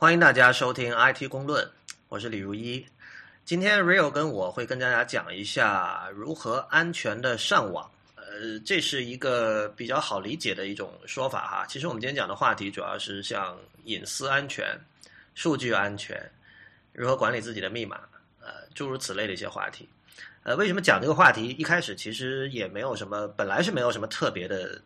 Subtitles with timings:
[0.00, 1.70] 欢迎大家收听 IT 公论，
[2.08, 2.82] 我是李如一。
[3.44, 7.86] 今天 Rio 跟我会跟大家讲一下如何安全的上网。
[8.14, 11.66] 呃，这是一个比较好理解的一种说法哈。
[11.66, 13.54] 其实我们今天讲的话题主要是像
[13.84, 14.74] 隐私安全、
[15.34, 16.18] 数据安全、
[16.94, 18.00] 如何管理自己的密码，
[18.40, 19.86] 呃，诸如此类的一些话题。
[20.44, 21.48] 呃，为什么讲这个话题？
[21.58, 24.80] 一开始其实也没有什么，本来是没有什么特别的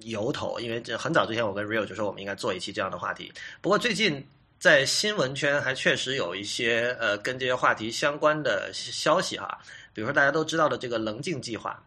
[0.00, 3.32] 由头，因为这很早之前我跟 Rio 就说我们应该做一期这样的话题。
[3.60, 4.26] 不过最近。
[4.60, 9.58] 在新闻圈还确实有一些呃跟这些话题相关的消息哈，
[9.94, 11.82] 比如说大家都知道的这个棱镜计划，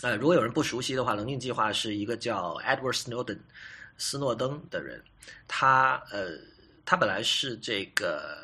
[0.00, 3.38] 呃，如果有人不熟悉的话，棱镜计划是一个叫 Edward Snowden
[3.98, 5.04] 斯诺登的人，
[5.46, 6.30] 他呃
[6.86, 8.38] 他本来是这个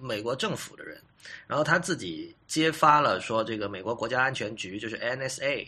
[0.00, 1.02] 美国政府的人，
[1.48, 5.66] 然后他自己揭发了说这个美国国家安全局就是 NSA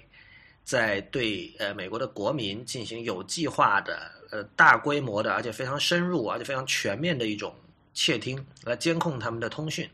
[0.62, 4.23] 在对呃美国的国民进行有计划的。
[4.34, 7.54] 呃，大规模的，而且非常深入，而且非常全面的一种
[7.92, 9.88] 窃听来监控他们的通讯。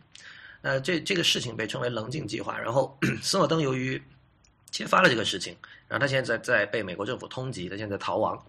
[0.62, 2.56] 呃，这这个事情被称为“棱镜计划”。
[2.58, 4.02] 然后， 斯诺登由于
[4.70, 5.54] 揭发了这个事情，
[5.88, 8.42] 然后他现在在被美国政府通缉，他现在逃亡。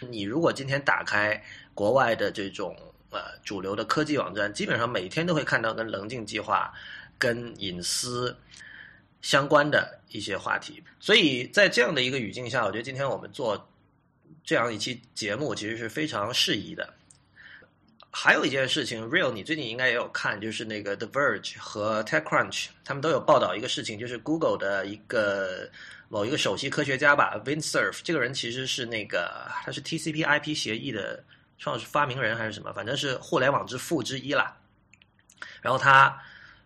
[0.00, 2.76] 你如果今天打开国外的这种
[3.08, 6.70] 呃主流的科技网站，基本上每天都会看到跟棱镜计划、
[7.16, 8.36] 跟隐私
[9.22, 10.84] 相关的一些话题。
[10.98, 13.66] 所以在这样的一个语境下，我觉得今天我们做。
[14.44, 16.94] 这样一期节目其实是非常适宜的。
[18.12, 25.70] 还有一件事情，Real，你最近应该也有看，就是那个 The Verge 和 TechCrunch 他们都有报道一个事情，就是 Google 的一个
[26.08, 31.22] 某一个首席科学家吧，Vint Cerf，这个人其实是那个他是 TCP/IP 协议的
[31.56, 34.56] 创始发明人还是什么，反正是互联网之父之一啦。
[35.62, 36.20] 然后他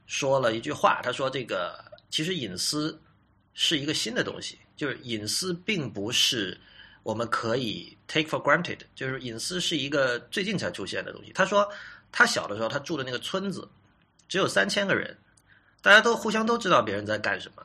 [0.07, 2.99] 说了一句话，他说：“这个其实隐私
[3.53, 6.59] 是一个新的东西，就是隐私并不是。”
[7.05, 11.31] 我们可以 take for granted，就是隐私是一个最近才出现的东西。
[11.33, 11.71] 他说，
[12.11, 13.69] 他小的时候他住的那个村子
[14.27, 15.17] 只有三千个人，
[15.83, 17.65] 大家都互相都知道别人在干什么。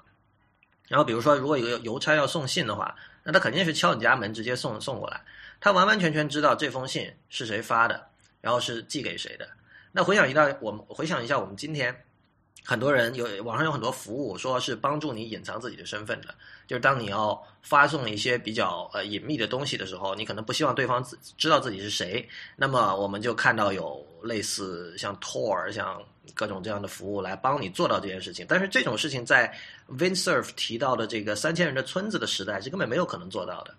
[0.88, 5.22] 然后比如说，如果有个邮差要送信的话，那他肯定是敲你家门直接送送过来。
[5.62, 8.08] 他完完全全知道这封信是谁发的，
[8.42, 9.48] 然后是寄给谁的。
[9.92, 12.06] 那回想一下，我们回想一下，我们今天。
[12.66, 16.36] 很多人有网上有很多服务，说是帮助你隐藏自己的身份的。
[16.68, 22.28] 就是当你要发送一些比较呃隐秘的东西的时候，你可能不希望对方知知道自己是谁。
[22.56, 26.00] 那么我们就看到有类似像 Tor 像
[26.36, 28.46] 各种这样的服务来帮你做到这件事情。
[28.48, 29.52] 但是这种事情在
[29.88, 33.74] Vinsurf 提到的这个三千人的村子的时代是根本没有可能做到的。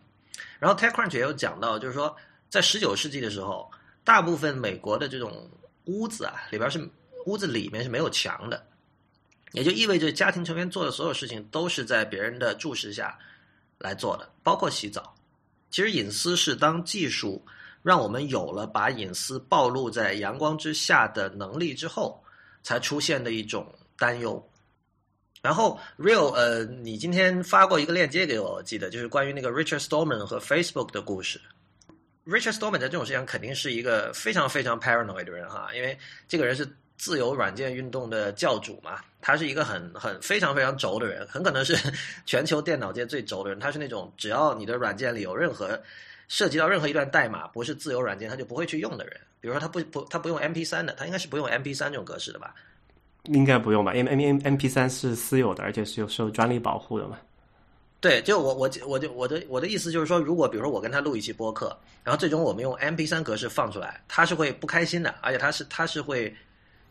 [0.59, 2.17] 然后 TechCrunch 也有讲到，就是说
[2.49, 3.71] 在十九世纪的时候，
[4.03, 5.49] 大部分美国的这种
[5.85, 6.91] 屋子啊里边是
[7.27, 8.67] 屋子里面是没有墙的。
[9.53, 13.19] 也就意味着家庭成员做的所有事情都是在别人的注视下
[13.79, 15.13] 来做的，包括洗澡。
[15.73, 17.45] 其实隐私是当技术
[17.83, 22.23] 让我们有了把隐私暴露在阳光之下的能力之后，
[22.63, 23.67] 才出现的一种
[23.99, 24.41] 担忧。
[25.43, 31.41] 然后，Real，呃，你今天发过一个链接给我，我记得就是关于那个 Richard Stallman 和 Facebook 的故事。
[32.25, 35.99] Richard Stallman 在这种事情上肯定是一个非常非常 paranoid 的人哈，因为
[36.29, 36.73] 这个人是。
[37.01, 41.75] 自由软件运动的教主嘛，他是一个很很非常非常轴的人，很可能是
[42.27, 43.59] 全球电脑界最轴的人。
[43.59, 45.81] 他是那种只要你的软件里有任何
[46.29, 49.19] 涉及到任何一段代码不是自由软件，他就不会去用的人。
[49.41, 52.55] 比如说他不不他不用 MP 三的，他应该是不用 MP 三这种格式的吧？
[53.25, 53.95] 应该不用吧？
[53.95, 57.17] 因为 M M MP 三是私有的，而且是有受专利保护的嘛。
[57.99, 61.75] 对，就我我我就我的我的意思就是说，如果比如说我跟他录一期播客，
[62.05, 66.37] 然后最终我们用 MP 三格式放出来，他是会不开心的，而且他是他是会。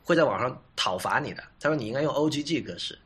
[0.04, 1.44] 会在网上讨伐你的。
[1.60, 2.98] 他说你应该用 OGG 格式，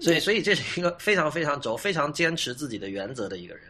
[0.00, 3.64] 所以所以这是一个非常非常轴、非常坚持自己的原则的一个人。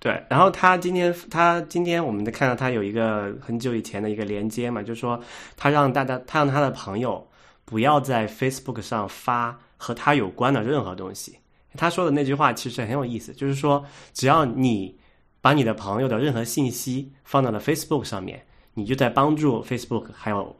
[0.00, 5.20] 对，然后他今天他今天我们看到他有一个很久以前的一个连接嘛，就是说
[5.56, 7.28] 他让大家他让他的朋友
[7.64, 11.38] 不要在 Facebook 上发和他有关的任何东西。
[11.76, 14.96] 他说的那句话其实很有意思，就是说只要你
[15.40, 18.44] 把你的朋友的任何信息放到了 Facebook 上面，
[18.74, 20.56] 你就在帮助 Facebook 还有。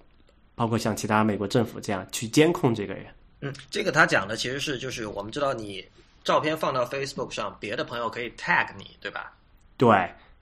[0.58, 3.06] 包括像其他美国政府这样去监控这个人，
[3.40, 5.82] 嗯，这个他讲的其实是就是我们知道你
[6.25, 9.32] 照片放到 Facebook 上，别的朋友可以 tag 你，对吧？
[9.76, 9.88] 对，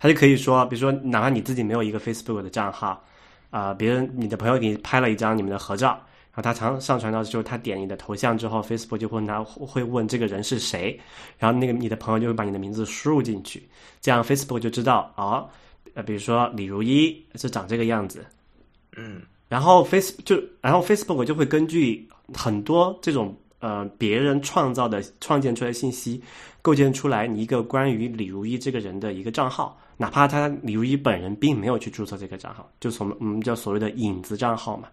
[0.01, 3.05] 他就可以说，比如说哪怕你自己没有一个 Facebook 的账号，
[3.51, 5.89] 啊，别人你的朋友给你拍了一张你们的合照，
[6.33, 10.99] 然后他常上传到之后，他点你的头像之后，Facebook 就会拿会问这个人是谁，
[11.39, 13.63] 然后那个你的朋友就会把你的名字输入进去，
[14.01, 15.47] 这样 Facebook 就知道哦，
[15.95, 18.25] 呃，比如说李如一是长这个样子，
[18.97, 19.21] 嗯。
[19.49, 26.21] 然后 Face 就，然后 Facebook 就会根据很多这种呃别人创造的创建出来信息，
[26.63, 34.89] 构建出来你一个关于李如一这个人的一个账号，哪怕他李如一本人并没有去注册这个账号，就从我们叫所谓的影子账号嘛，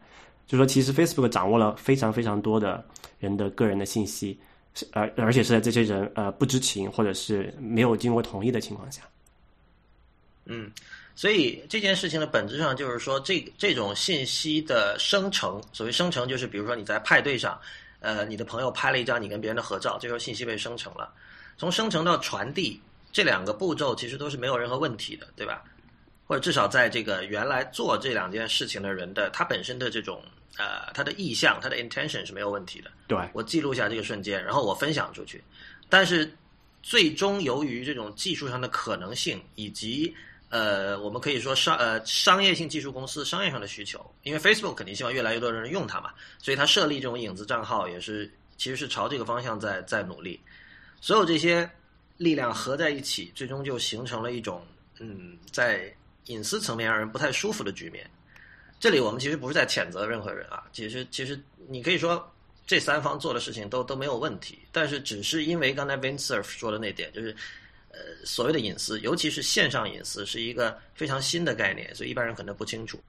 [0.46, 2.86] 就说其实 Facebook 掌握了非常非常多的
[3.20, 4.38] 人的个人的信息，
[4.92, 9.02] 而而且是在这些人呃不知情或者是没有经过同意的情况下。
[10.46, 10.70] 嗯，
[11.16, 17.60] 所以这件事情的本质上就是说，这这种信息的生成，所谓生成，就是比如说你在派对上，
[18.00, 21.14] 呃，你的朋友拍了一张你跟别人的合照，这时候信息被生成了。
[21.58, 22.82] 从生成到传递
[23.12, 25.64] 这两个步骤，其实都是没有任何问题的，对吧？
[26.26, 30.24] 或者至少在这个原来做这两件事情的人的他本身的这种
[30.58, 32.90] 呃他的意向，他的 intention 是没有问题的。
[33.08, 35.44] 对我记录下这个瞬间，然后我分享出去，
[35.90, 36.34] 但是
[36.82, 40.16] 最终由于这种技术上的可能性以及
[40.54, 50.40] 呃，我们可以说商呃商业性技术公司商业上的需求，因为 Facebook 肯定希望越来越多的人用它嘛，所以它设立这种影子账号也是其实是朝这个方向在在努力。
[51.02, 51.68] 所有这些
[52.18, 54.64] 力量合在一起，最终就形成了一种
[55.00, 55.92] 嗯，在
[56.28, 58.08] 隐私层面让人不太舒服的局面。
[58.80, 62.32] 这里我们其实不是在谴责任何人啊，其实其实你可以说
[62.68, 67.36] 这三方做的事情都都没有问题，但是只是因为刚才 Vince 说的那点，就是
[67.94, 73.00] 呃所谓的隐私，尤其是线上隐私是一个非常新的概念，所以一般人可能不清楚。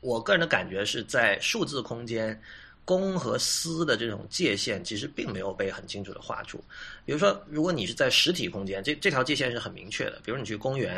[0.00, 2.38] 我个人的感觉是在数字空间。
[2.84, 6.58] 公和私的这种界限其实并没有被很清楚的画出。
[7.06, 10.20] 比如说，如果你是在实体空间，这这条界限是很明确的。
[10.24, 10.96] 比如你去公园，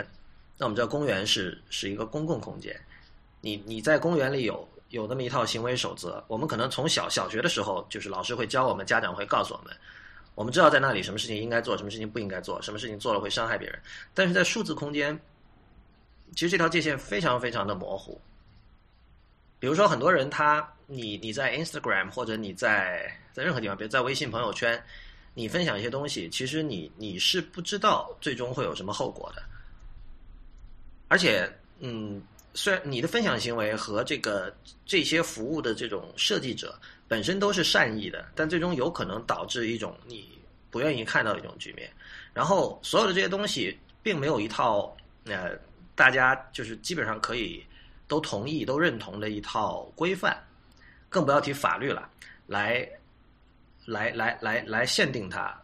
[0.56, 2.74] 那我们知道公园是是一个公共空间，
[3.42, 6.24] 你你在公园里有有那么一套行为守则。
[6.26, 9.76] 我们可能从小小学的时候，就是老师会教我们，家长会告诉我们，
[10.34, 13.78] 我们知道在那里什么事情应该做，什么事情不应该做，什么事情做了会伤害别人。
[14.12, 15.18] 但是在数字空间，
[16.32, 18.20] 其实这条界限非常非常的模糊。
[19.58, 20.68] 比如说，很多人他。
[20.86, 24.78] 你你在 Instagram 或者你在在任何地方，比如在微信朋友圈，
[25.32, 29.42] 你分享一些东西，其实你你是不知道最终会有什么后果的。
[31.08, 32.22] 而且，嗯，
[32.54, 34.54] 虽然你的分享行为和这个
[34.86, 40.38] 这些服务的这种设计者本身都是善意的，但最终有可能导致一种你
[40.70, 41.90] 不愿意看到的一种局面。
[42.32, 45.50] 然后，所有的这些东西并没有一套呃
[45.94, 47.62] 大家就是基本上可以
[48.08, 50.36] 都同意、都认同的一套规范。
[51.08, 52.10] 更不要提法律了，
[52.48, 52.84] 来，
[53.86, 55.56] 来来来来限定它，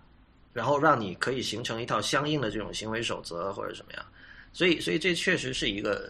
[0.52, 4.06] 然后让你可以形成一套相应的这种行为守则或者什么样，
[4.52, 6.08] 所以所以这确实是一个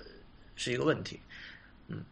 [0.57, 1.19] 是一个问题，
[1.89, 2.05] 嗯，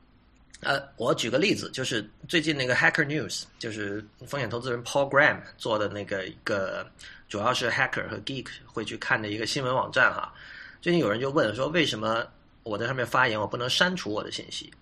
[0.60, 6.90] 呃，我举个例子，就是最近那个 Hacker News，就是风险投资人 Paul Graham 做的那个一个
[7.28, 10.32] 主要是 Hacker 和 Geek 会去看的一个新闻网站哈，
[10.80, 12.26] 最近有人就问说，为什么
[12.62, 14.72] 我在上面发言，我不能删除我的信息？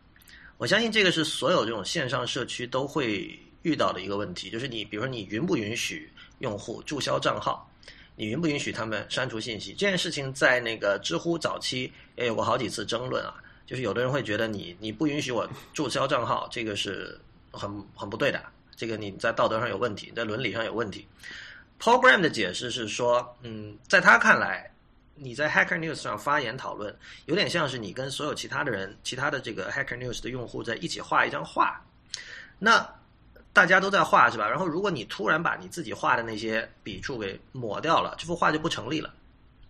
[0.58, 7.70] 我相信这个是所有这种线上社区都会遇到的一个问题，就是你，比如说你允不允许用户注销账号，
[8.14, 9.72] 你允不允许他们删除信息？
[9.72, 13.34] 这件事情在那个知乎早期也有过好几次争论啊，
[13.66, 17.20] 就是有的人会觉得你你不允许我注销账号，这个是
[17.50, 18.42] 很很不对的，
[18.74, 21.06] 这个你在道德上有问题，在伦理上有问题。
[21.78, 24.70] Program 的解释是说，嗯，在他看来。
[25.18, 31.82] 你在 Hacker News 上发言讨论，有点像是你跟所有其他的人、其他的这个 Hacker News 的用户在一起画一张画。
[32.58, 32.86] 那
[33.54, 34.46] 大家都在画是吧？
[34.46, 39.14] 然后如果你突然把你自己画的那些笔触给抹掉了，这幅画就不成立了，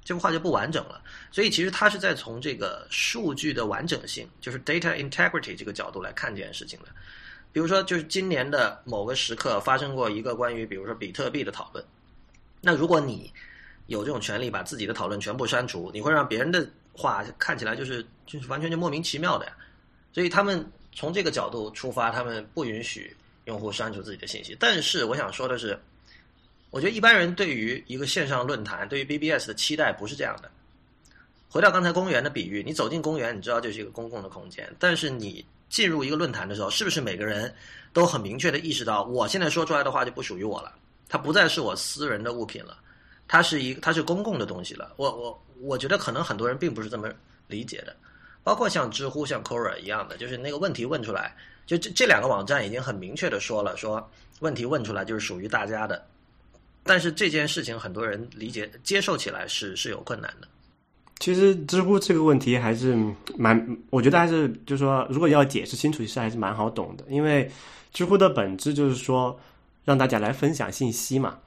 [0.07, 1.03] 这幅画就不完整了。
[1.33, 6.87] 所以其实他是在从这个数据的完整性，就是 data integrity 这个角度来看这件事情的。
[7.53, 11.85] 比如说，就是今年的某个时刻发生过一个关于，比如说比特币的讨论。
[12.61, 13.33] 那如果你
[13.87, 19.57] 有这种权利把自己的讨论全部删除，你会让别人的话看起来就是就是完全就莫名其妙的呀。
[20.13, 24.57] 所以他们从这个角度出发，他们不允许用户删除自己的信息。
[24.61, 25.79] 但是我想说的是，
[26.77, 30.51] 我觉得一般人对于一个线上论坛，对于 BBS 的期待不是这样的。
[31.49, 37.51] 回到刚才公园的比喻，你走进公园，你知道这是一个公共的空间，但是你进入一个论坛的时候，是不是每个人
[37.95, 40.71] 都很明确的意识到，我现在说出来的话就不属于我了，
[41.09, 42.77] 它不再是我私人的物品了。
[43.27, 44.93] 它是一，它是公共的东西了。
[44.99, 47.11] 我我我觉得可能很多人并不是这么
[47.47, 47.97] 理解的，
[48.45, 56.05] 包括像知乎、像 Quora 一样的，就是那个问题问出来，就这这两个网站已经很明确的说了，说问题问出来就是属于大家的。
[56.87, 60.49] 但是这件事情很多人理解接受起来是是有困难的。
[61.19, 62.95] 其实知乎这个问题还是
[63.39, 67.05] 蛮，我觉得还是就是说，如果要解释清楚，其实还是蛮好懂的。
[67.09, 67.51] 因为
[67.93, 69.39] 知乎的本质就是说
[69.85, 71.39] 让大家来分享信息嘛。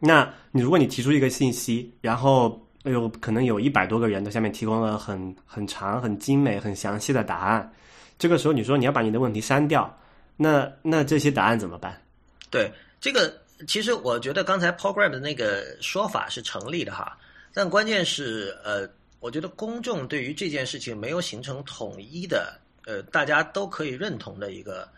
[0.00, 7.72] 那你如果你提出一个信息，然后有可能有一百多个人在下面提供了很很长、很精美、很详细的答案，
[8.18, 9.94] 这个时候你说你要把你的问题删掉，
[10.36, 12.00] 那那这些答案怎么办？
[12.48, 13.30] 对，这个
[13.66, 17.18] 其实我觉得刚才 program 的那个说法是成立的哈，
[17.52, 18.88] 但关键是呃，
[19.20, 24.88] 我觉得公众对于这件事情没有形成统一的呃，大家都可以认同的一个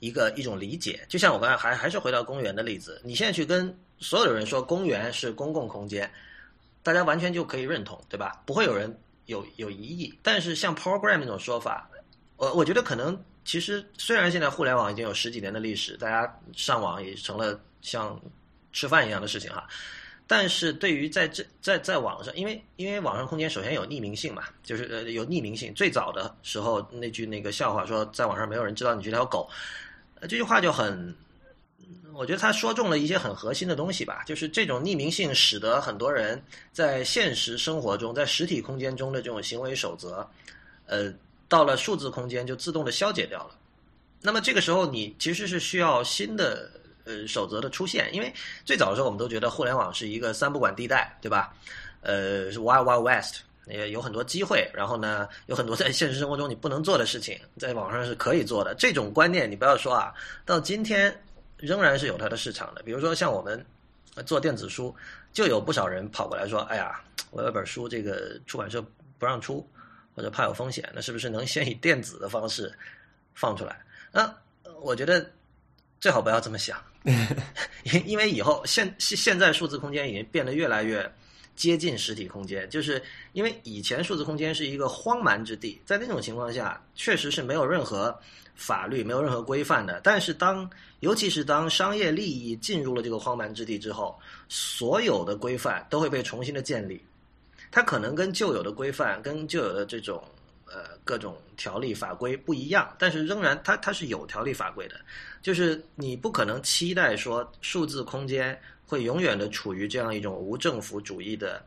[0.00, 1.04] 一个一种理解。
[1.08, 6.10] 就像我刚才还还是回到公园的例子，你现在去跟所有的人说公园是公共空间，
[6.82, 8.42] 大家完全就可以认同，对吧？
[8.44, 8.92] 不会有人
[9.26, 10.12] 有有疑义。
[10.22, 11.88] 但是像 program 那种说法，
[12.36, 13.16] 我我觉得可能。
[13.44, 18.18] 其实，虽然现在互联网已经有十几年的历史，大家上网也成了像
[18.72, 19.68] 吃饭一样的事情哈，
[20.26, 25.74] 但是对于在这在在网上，因为因为网上空间首先有匿名性嘛，就是呃有匿名性。
[25.74, 29.46] 最早的时候那句那个笑话说，在网上没有人知道你是条狗，
[30.22, 31.14] 这句话就很，
[32.14, 40.26] 我觉得他说中了一些很核心的东西吧，就是这种匿名性使得很多人在现实生活中，在实体空间中的这种行为守则，
[40.86, 41.12] 呃。
[41.48, 43.50] 到了数字空间就自动的消解掉了，
[44.22, 46.70] 那么这个时候你其实是需要新的
[47.04, 48.32] 呃守则的出现，因为
[48.64, 51.54] 最早的时候我们都觉得互联网是一个三不管地带，对吧？
[52.00, 58.74] 呃，是 Wild Wild West，也有很多机会，然后呢有很多在现实生活中你不能做的事情，在网上是可以做的。
[58.74, 60.12] 这种观念你不要说啊，
[60.44, 61.14] 到今天
[61.56, 62.82] 仍然是有它的市场的。
[62.82, 63.64] 比如说像我们
[64.26, 64.94] 做电子书，
[65.32, 68.84] 就有不少人跑过来说：“哎呀，我有本书，这个出版社
[69.18, 69.66] 不让出。”
[70.14, 72.70] 或者怕有风险，那是不是能先以电子的方式
[73.32, 73.80] 放出来？
[74.12, 74.30] 那
[74.82, 75.26] 我觉得
[76.02, 76.76] 最好不要这么想，
[77.84, 81.08] 因因为以后现现在数字空间已经变得越来越
[81.54, 83.00] 接近实体空间，就是
[83.34, 88.18] 因为以前数字空间是一个荒蛮之地，在那种情况下确实是没有任何
[88.56, 90.00] 法律、没有任何规范的。
[90.02, 90.68] 但是当
[90.98, 94.18] 尤其是当商业利益进入了这个荒蛮之地之后，
[94.48, 97.00] 所有的规范都会被重新的建立。
[97.70, 100.20] 它可能跟旧有的规范、跟旧有的这种
[100.72, 104.98] 呃各种条例法规不一样，但是仍然它它是有条例法规的，
[105.42, 111.62] 就是你不可能期待说数字空间会永远的处于这样一种无政府主义的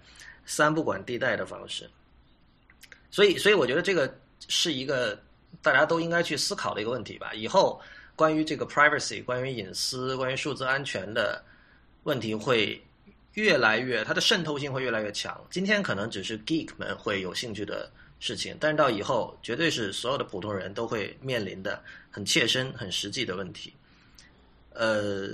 [0.45, 1.89] 三不管地带的方式。
[3.11, 4.13] 所以，所以我觉得这个
[4.47, 5.17] 是一个
[5.61, 7.33] 大家都应该去思考的一个问题吧。
[7.33, 7.79] 以后
[8.15, 11.43] 关于这个 privacy、关于隐私、关于数字安全的
[12.03, 12.81] 问题会。
[13.35, 15.37] 越来越，它的渗透性会越来越强。
[15.49, 17.91] 今天可能只是 geek 们会有兴趣的
[18.25, 21.79] 事情，但是到以后，绝对是所有的普通人都会面临的
[22.09, 23.71] 很切身、很实际的问题。
[24.71, 25.29] 呃，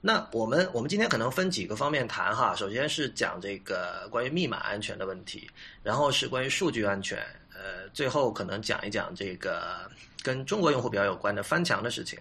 [0.00, 2.54] 那我们我们今天可能分几个方面谈哈。
[2.54, 5.50] 首先是讲这个关于密码安全的问题，
[5.82, 7.18] 然后是关于数据安全，
[7.52, 9.90] 呃，最后可能讲一讲这个
[10.22, 12.16] 跟中国用户比较有关的翻墙的事情。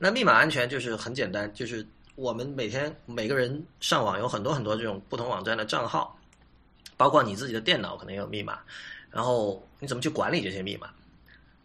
[0.00, 1.86] 那密码安全就是很简单，就是。
[2.14, 6.14] 我们每天每个人上网有很多很多这种不同网站的账号，
[7.02, 8.60] 包括你自己的电脑可能也有密码，
[9.10, 10.86] 然后你怎么去管理这些密码？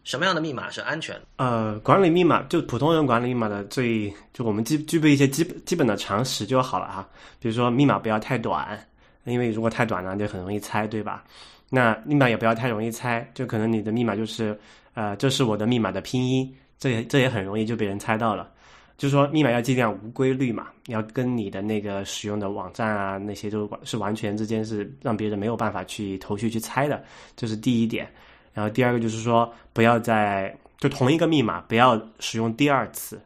[0.02, 1.16] 什么样的密码是安全？
[1.36, 7.08] 呃，管理密码就普通人管理密码的最就我们具具备一些基基本的常识就好了哈。
[7.38, 8.76] 比如说密码不要太短，
[9.22, 11.22] 因为如果太短了就很容易猜，对吧？
[11.70, 14.58] 那密码也不要太容易猜，就可能你的密码就是
[14.94, 18.50] 呃这是我的密码的拼音，这也这也很容易就被人猜到了。
[18.98, 27.02] 就是说，密码要尽量无规律嘛，要跟你的那个使用的网站啊那些都是完全之间是让别人没有办法去头绪去猜的，
[27.36, 28.10] 这是第一点。
[28.52, 33.20] 然后第二个就是说，不要在就同一个密码不要使用第二次，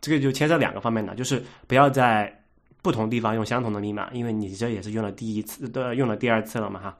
[0.00, 2.34] 这个就牵涉两个方面的，就是不要在
[2.80, 6.96] 不同地方用相同的密码，因为你这也是用了第一次的用了第二次了嘛哈。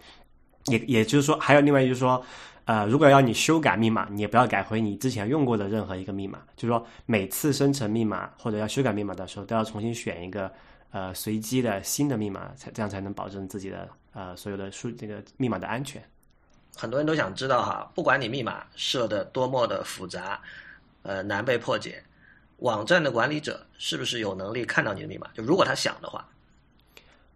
[0.66, 2.22] 也也就是说，还有另外就是说。
[2.68, 6.40] 呃，如果要你修改密码，你也不要改回你之前用过的任何一个密码。
[6.54, 10.52] 就是说，每次生成密码或者要修改密码的时候，都要重新选一个
[10.90, 16.02] 呃随机的新的密码，才这样才能保证自己的呃所有的数这个密码的安全。
[16.76, 20.38] 很多人都想知道哈，不管你密码设的多么的复杂，
[21.04, 22.02] 呃难被破解，
[22.58, 25.26] 网站的管理者是不是有能力看到你的密码？
[25.32, 26.28] 就如果他想的话，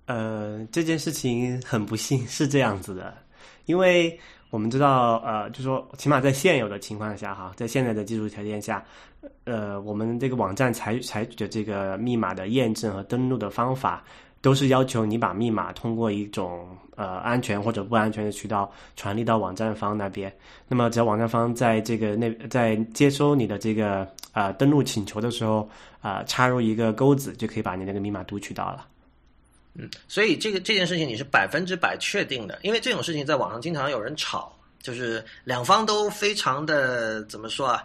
[0.04, 3.16] 呃，这件事情很不幸是这样子的，
[3.64, 4.20] 因为。
[4.52, 8.85] 我们知道，呃，就说起码在现有的情况下，哈，在现在的技术条件下，
[9.44, 14.04] 呃，我们这个网站采采取的这个密码的验证和登录的方法，
[14.42, 20.30] 都是要求你把密码通过一种呃安全或者不安全的渠道传递到网站方那边。
[20.68, 25.66] 那么，只要网站方在这个那在接收你的这个啊登录请求的时候
[26.02, 28.85] 啊插入一个钩子，就可以把你那个密码读取到了。
[29.74, 37.82] 嗯，所以这个这件事情你是百分之百确定的，因为这种事情在网上经常有人吵，就是两方都非常的怎么说啊，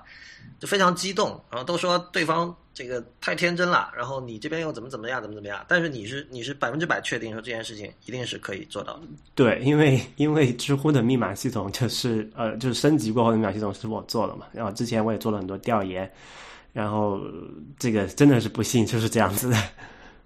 [0.59, 9.03] 就非常激动，然后都说对方这个太天真了，然后你这边又怎么怎么样，怎么怎么样，但是你是你是百分之百确定说这件事情一定是可以做到的。
[9.33, 16.11] 对，因为因为知乎的密码系统就是呃就是升级过后的密码系统是我做的嘛，然后之前我也做了很多调研。
[16.73, 17.21] 然后
[17.79, 19.57] 这个真的是不幸就是这样子的。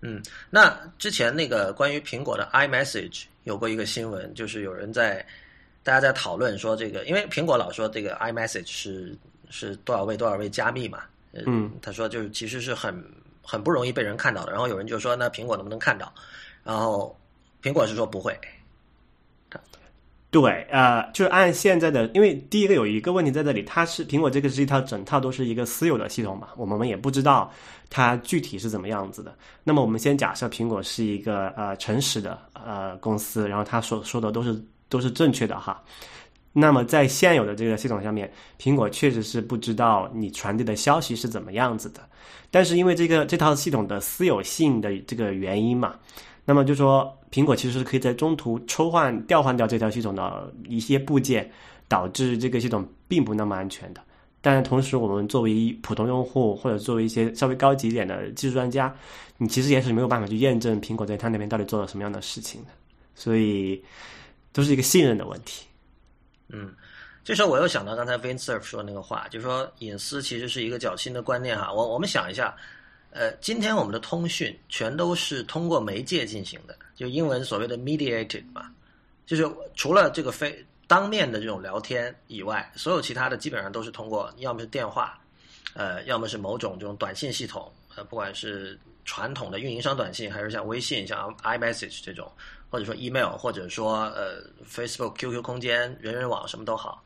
[0.01, 5.25] 嗯，那之前那个关于苹果的 iMessage 有过一个新闻，就是有人在
[5.83, 9.15] 大家在讨论说这个，因为苹果老说这个 iMessage 是
[9.49, 11.03] 是多少位多少位加密嘛，
[11.33, 13.03] 嗯，他说就是其实是很
[13.43, 14.51] 很不容易被人看到的。
[14.51, 16.13] 然后有人就说那苹果能不能看到？
[16.63, 17.15] 然后
[17.61, 18.37] 苹果是说不会。
[20.31, 27.51] 对，呃，就是按现在的，因为第一个有一个问题在这里，它是苹果这个是一套整套都是一个私有的系统嘛，我们也不知道
[27.89, 29.35] 它具体是怎么样子的。
[29.61, 34.57] 那么我们先假设苹果是一个呃诚实的呃公司，然后他所说的都是
[34.87, 35.83] 都是正确的哈。
[36.53, 41.99] 那么在现有的这个系统下面，苹果确实是不知道你传递的消息是怎么样子的。
[42.49, 45.95] 但是因为这个这套系统的私有性的这个原因嘛。
[46.43, 51.49] 那么就说，苹果其实是可以在中途抽换、调换掉这条系统的一些部件，
[51.87, 54.01] 导致这个系统并不那么安全的。
[54.41, 58.93] 但同时，我们作为普通用户或者作为一些稍微高级一点的技术专家，
[59.37, 62.69] 你其实也是没有办法去验证苹果在他那边到底做了什么样的事情的。
[63.13, 63.79] 所以，
[64.51, 65.67] 都是一个信任的问题。
[66.49, 66.73] 嗯，
[67.23, 71.71] 这时候我又想到刚才 v i n s e r f 说的那个话，就是说隐私其实是一个较新的观念哈。
[71.71, 72.55] 我我们想一下。
[73.11, 78.71] 呃，今天我们的通讯全都是通过媒介进行的，就英文所谓的 mediated 嘛，
[79.25, 85.19] 就是除了这个非当面的这种聊天以外，所有其他的基本上都是通过要么是电话，
[85.73, 92.31] 呃，要么是某种这种短信系统，呃，不管是传统的运营商短信，还是像微信、像 iMessage 这种，
[92.69, 97.03] 或者说 email，或者说呃 Facebook、QQ 空间、人人网什么都好，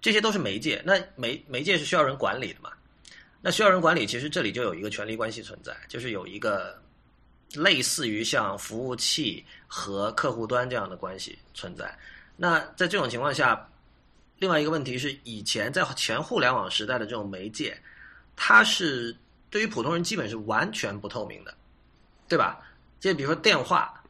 [0.00, 0.82] 这些都是媒介。
[0.84, 2.70] 那媒媒介是需要人管理的嘛？
[3.42, 6.78] 那需要人管理，其实这里就有一个权力关系存在，就是有一个
[7.54, 11.96] 类似于像服务器和客户端这样的关系存在。
[12.36, 13.66] 那在这种情况下，
[14.38, 17.76] 另外一个问题是，以前在前互联网时代的这种媒介，
[18.36, 19.16] 它是
[19.48, 21.54] 对于普通人基本是完全不透明的，
[22.28, 22.60] 对吧？
[23.00, 24.02] 就比如说电话，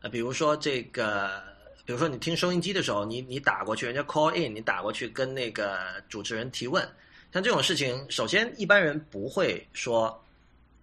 [0.00, 1.40] 呃，比如说这个，
[1.84, 5.78] 比如说你听收音机的时候，你你打过去，人家 call in，你打过去跟那个
[6.08, 6.84] 主持人提问。
[7.32, 10.22] 像这种事情，首先一般人不会说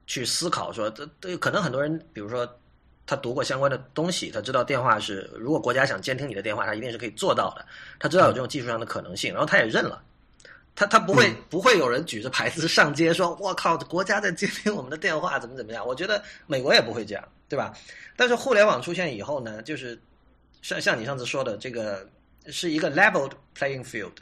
[0.08, 2.48] 去思考说，这这可能很多人，比如说
[3.06, 7.66] 他读过相关的东西，他知道电话是如果国家想监听你的电话，他一定是可以做到的。
[8.00, 10.02] 他知道有这种技术上的可能性，然后他也认了。
[10.76, 17.74] 他他不会不会有人举着牌子上街说：“我靠，国家在监听我们的电话，怎么怎么样？”我觉得美国也不会这样，对吧？
[18.16, 20.00] 但是互联网出现以后呢，就是
[20.62, 22.08] 像像你上次说的，这个
[22.46, 24.14] 是一个 leveled playing field，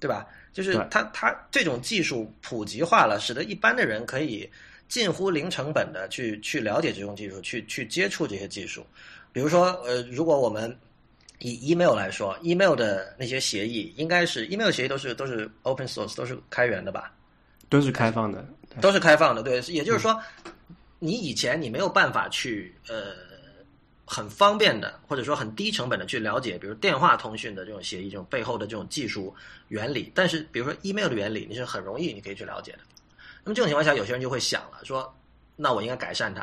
[0.00, 0.26] 对吧？
[0.52, 4.48] 就是它，它这种技术普及化了，使得一般的人可以
[4.88, 8.86] 近乎零成本的去去了解这种技术，去去接触这些技术。
[9.32, 10.76] 比如说，呃，如果我们
[11.38, 17.12] 以 email 来说，email 的那些协议，应该是 email 协议都是都是 open source，都是开源的吧？
[17.68, 18.46] 都是开放的，
[18.80, 19.42] 都是开放的。
[19.42, 20.20] 对，也就是说，
[20.98, 23.31] 你以前你没有办法去呃。
[24.12, 29.34] 很方便的，或者说很低成本的去了解，比如电话通讯的这种协议，这种背后的这种技术
[29.68, 30.12] 原理。
[30.14, 32.80] 但是，比如说 email 的原理，你是很容易你可以去了解的。
[33.42, 35.10] 那么这种情况下，有些人就会想了，说，
[35.56, 36.42] 那我应该改善它。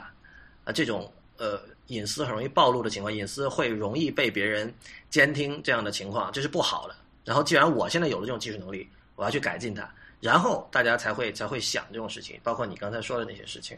[0.63, 4.73] 啊，这种呃隐私很容易暴露的情况，隐私会容易被别人
[5.11, 6.95] 监听这样的情况，这是不好的。
[7.23, 9.87] 然后，既然我现在有了这种技术能力，我要去改进它，
[10.19, 13.77] 然后大家才会才会想这种事情，包括你刚才说的那些事情。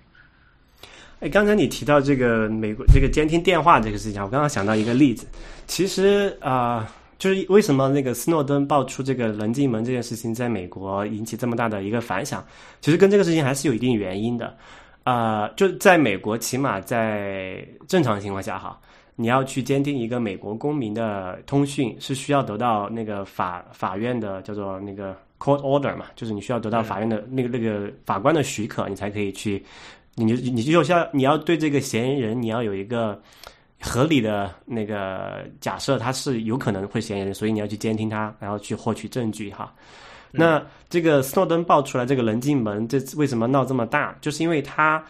[1.21, 5.27] 哎，刚才你提到这个美国这个监听电话这个事情，我刚刚想到一个例子。
[5.67, 12.43] 其实啊，就是为什么那个斯诺登爆出这个棱镜门这件事情，在美国引起这么大的一个反响，
[12.81, 14.57] 其实跟这个事情还是有一定原因的。
[15.03, 18.79] 啊，就在美国，起码在正常情况下哈，
[19.15, 29.63] 你要去监听一个美国公民的通讯，是需要得到那个法法院的叫做那个 court order 嘛，就是你需要得到法院的那个那个法官的许可，你才可以去。
[30.15, 33.21] 你就你就像你要对这个嫌疑人，你要有一个
[33.79, 39.73] 合理的那个假设，他是有可能会嫌疑人，所以你要去监听他，然后去获取证据哈。
[40.31, 44.15] 那这个斯诺登爆出来这个棱镜门，这为什么闹这么大？
[44.21, 45.03] 就是因为他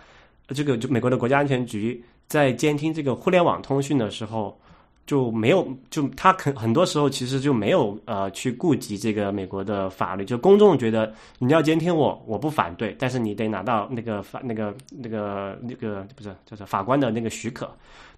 [0.48, 4.58] 这个就美国的国家安全局在监听这个互联网通讯的时候。
[5.06, 17.70] 就没有，就他肯很多时候其实就没有呃去顾及这个美国的法律，就公众觉得你要监听我，我不反对，但是你得拿到那个法那个那个那个不是就是法官的那个许可。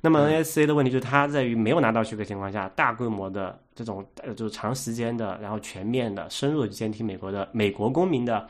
[0.02, 8.48] 那么 NSA 的问题就是它在于没有拿到许可情况下，大规模的这种呃就是长时间的，然后全面的深入监听美国的美国公民的。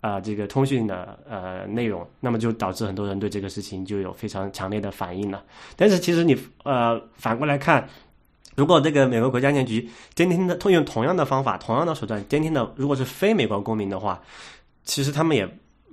[0.00, 5.44] 啊，这个通讯的呃内容，那么就导致很多人对这个事情就有非常强烈的反应了。
[5.76, 7.88] 但是其实你呃反过来看，
[8.56, 14.20] 如果这个美国国家安全局监听的通用同样的方法、同样的手段监听的，如果是非美国公民的话，
[14.84, 15.48] 其实他们也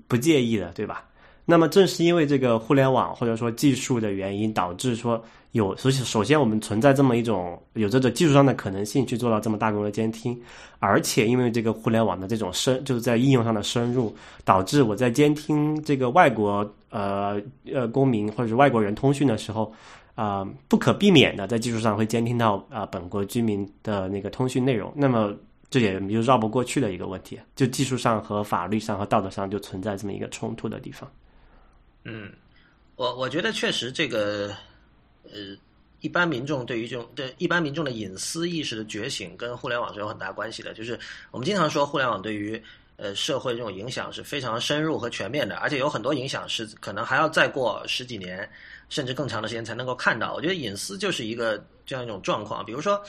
[0.08, 1.07] 不介意的，对吧？
[1.50, 10.38] 那么正是因为这个互联网或者说技术的原因，导致说有，首先首先我们存在这么一种有这种技术上的可能性去做到这么大规模的监听，
[10.80, 17.42] 而且因为这个互联网的这种深，就是在应用上的深入，导致我在监听这个外国呃
[17.74, 19.72] 呃公民或者是外国人通讯的时候，
[20.16, 25.34] 啊不可避免的在技术上会监听到啊本国居民的那个通讯内容，那么
[25.70, 31.10] 这也就绕不过去的一个问题，就技术上和法律上和道德上就存在这么一个冲突的地方。
[32.10, 32.32] 嗯，
[32.96, 34.56] 我我觉得确实这个，
[35.24, 35.32] 呃，
[36.00, 40.74] 一般民众对于这种对一般民众的隐私意识的觉醒，跟互联网是有很大关系的。
[40.74, 40.98] 就是
[41.32, 42.64] 我们经常说，互联网对于
[42.96, 48.50] 呃社会这种影响是非常深入和全面的，而且有很多影响是可能还要再过十几年
[48.88, 50.34] 甚至更长的时间才能够看到。
[50.34, 52.66] 我觉得隐私就是一个这样一种状况。
[52.66, 53.04] 比如说，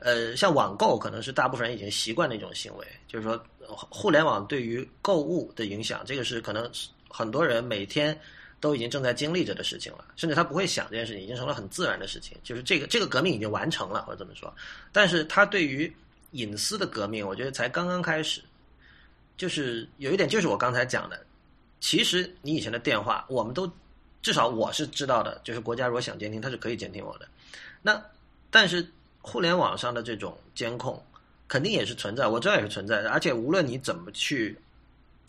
[0.00, 3.42] 呃，像网购可能是大部分人已经习惯的一种行为，就是说，
[3.88, 6.70] 互联网对于购物的影响，这个是可能
[7.14, 8.18] 很多人每天。
[8.60, 12.34] 都已经正在经历着的事情了，甚至他不会想这件事情，已经成了很自然的事情。
[12.42, 14.50] 就是这个这个革命已经完成了，或者这么说。
[14.90, 15.94] 但是他对于
[16.30, 18.40] 隐私的革命，我觉得才刚刚开始。
[19.36, 21.26] 就是有一点，就是我刚才讲的，
[21.78, 23.70] 其实你以前的电话，我们都
[24.22, 27.28] 至少我是知道的，就是国家如果想监听，它是可以监听我的。
[27.82, 28.02] 那
[28.50, 28.88] 但是
[29.20, 31.04] 互联网上的这种监控，
[31.46, 33.10] 肯定也是存在，我知道也是存在的。
[33.10, 34.58] 而且无论你怎么去。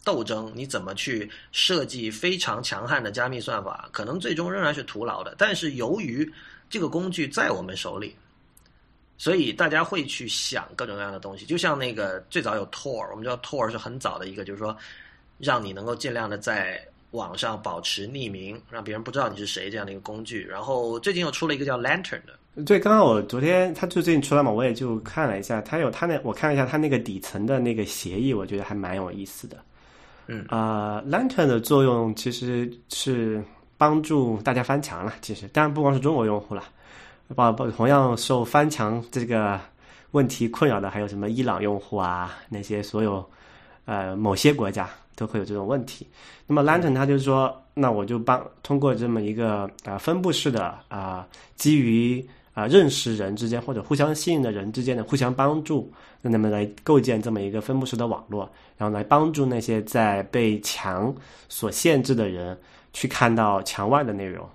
[0.05, 3.89] 斗争，你怎么去设计非常强悍的加密算法？
[3.91, 5.35] 可能最终仍然是徒劳的。
[5.37, 6.31] 但是由于
[6.69, 8.15] 这个工具在我们手里，
[9.17, 11.45] 所以大家会去想各种各样的东西。
[11.45, 14.77] 就像那个最早有 Tor，我们知道 Tor 是很早的一个，就是说
[15.39, 16.79] 让你能够尽量的在
[17.11, 20.45] 网上保持匿名，让别人不知道你是谁这样的一个工具。
[20.45, 22.63] 然后最近又出了一个叫 Lantern 的。
[22.65, 29.57] 对，刚刚我昨天他就最近出来嘛，我也就看了一下，他有他那我看了一下他那个底层的那个协议，我觉得还蛮有意思的。
[30.27, 33.43] 嗯啊，Lantern 的作用其实是
[33.77, 35.13] 帮助大家翻墙了。
[35.21, 36.63] 其实，当然不光是中国用户了，
[37.35, 39.59] 包包同样受翻墙这个
[40.11, 43.23] 问题困扰的，还有什么伊朗用户啊，那些所有
[43.85, 46.07] 呃某些国家都会有这种问题。
[46.47, 52.25] 那么 Lantern 它就是说，那我就帮通过这么一个啊分布式的啊基于。
[52.55, 55.91] 啊，认识人之间或者互相信任的人之间的互相帮助，
[56.21, 61.13] 那么来构建这么一个分布式的网络，然后来帮助那些在被墙
[61.49, 62.57] 所限制的人
[62.93, 64.47] 去看到墙外的内容。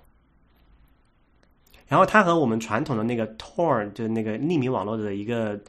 [1.87, 5.59] 然后它和我们传统的那个 Tor 就那个匿名网络的一个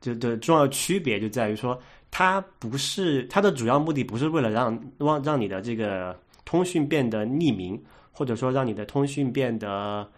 [0.00, 1.78] 就的重要区别就在于说，
[2.10, 7.78] 它不是它的主要目的不是为了让让让你的这个通讯变得匿名，
[8.12, 10.10] 或者说让你的通讯变得。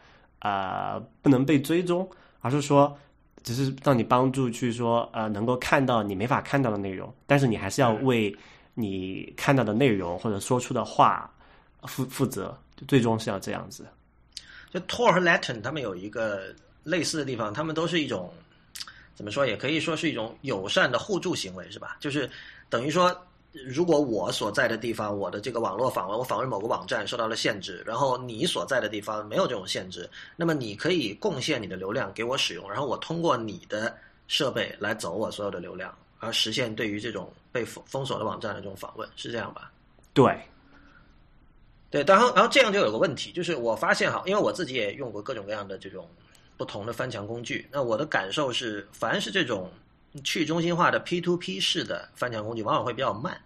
[0.45, 2.07] 呃，不能被追踪，
[2.41, 2.95] 而是说，
[3.43, 8.37] 只是让你帮助去说，呃，能够看到你没法看到的内容，但是你还是要为
[8.75, 11.33] 你看到的内容或者说出的话
[11.85, 12.55] 负负责，
[12.87, 13.87] 最终是要这样子。
[14.71, 18.31] 就 Tor 和 Latin 他们有一个类似的地方，他们都是一种
[19.15, 21.97] 怎么说，也可以说是一种友善的互助行为，是吧？
[22.01, 22.31] 就是
[22.69, 23.17] 等于说。
[23.55, 39.71] 如果我所在的地方，我的这个网络访问，我访问某个网站受到了限制，然后你所在的地方没有这种限制，那么你可以贡献你的流量给我使用，然后我通过你的设备来走我所有的流量，而实现对于这种被封封锁的网站的这种访问，是这样吧？
[40.12, 40.37] 对，
[41.90, 46.11] 对，然后然后这样就有个问题，就是我发现哈，因为我自己也用过各种各样的这种
[46.57, 49.71] 不同的翻墙工具，那我的感受是，凡是这种。
[50.22, 53.37] 去中心化的 P to P 式的翻墙工具往往会比较慢。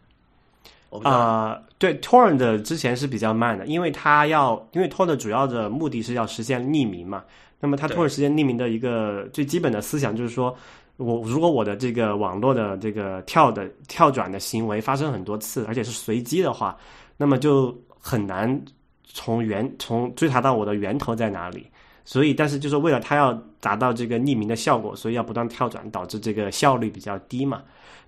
[1.02, 7.22] 啊，对，Tor 的之前是比较慢的，因为它要，因为 Tor 的主要的目的是要实现匿名嘛。
[7.60, 10.56] 那么它 Tor 实现匿名的一个最基本的思想就是说，
[10.96, 16.74] 我如果我的这个网络的这个跳的跳转的行为发生很多次，而且是随机的话，
[17.18, 18.58] 那么就很难
[19.04, 21.66] 从源从追查到我的源头在哪里。
[22.08, 27.60] 所以，但是就是为了它要达到这个匿名的效果，所以要不断跳转，导致这个效率比较低嘛。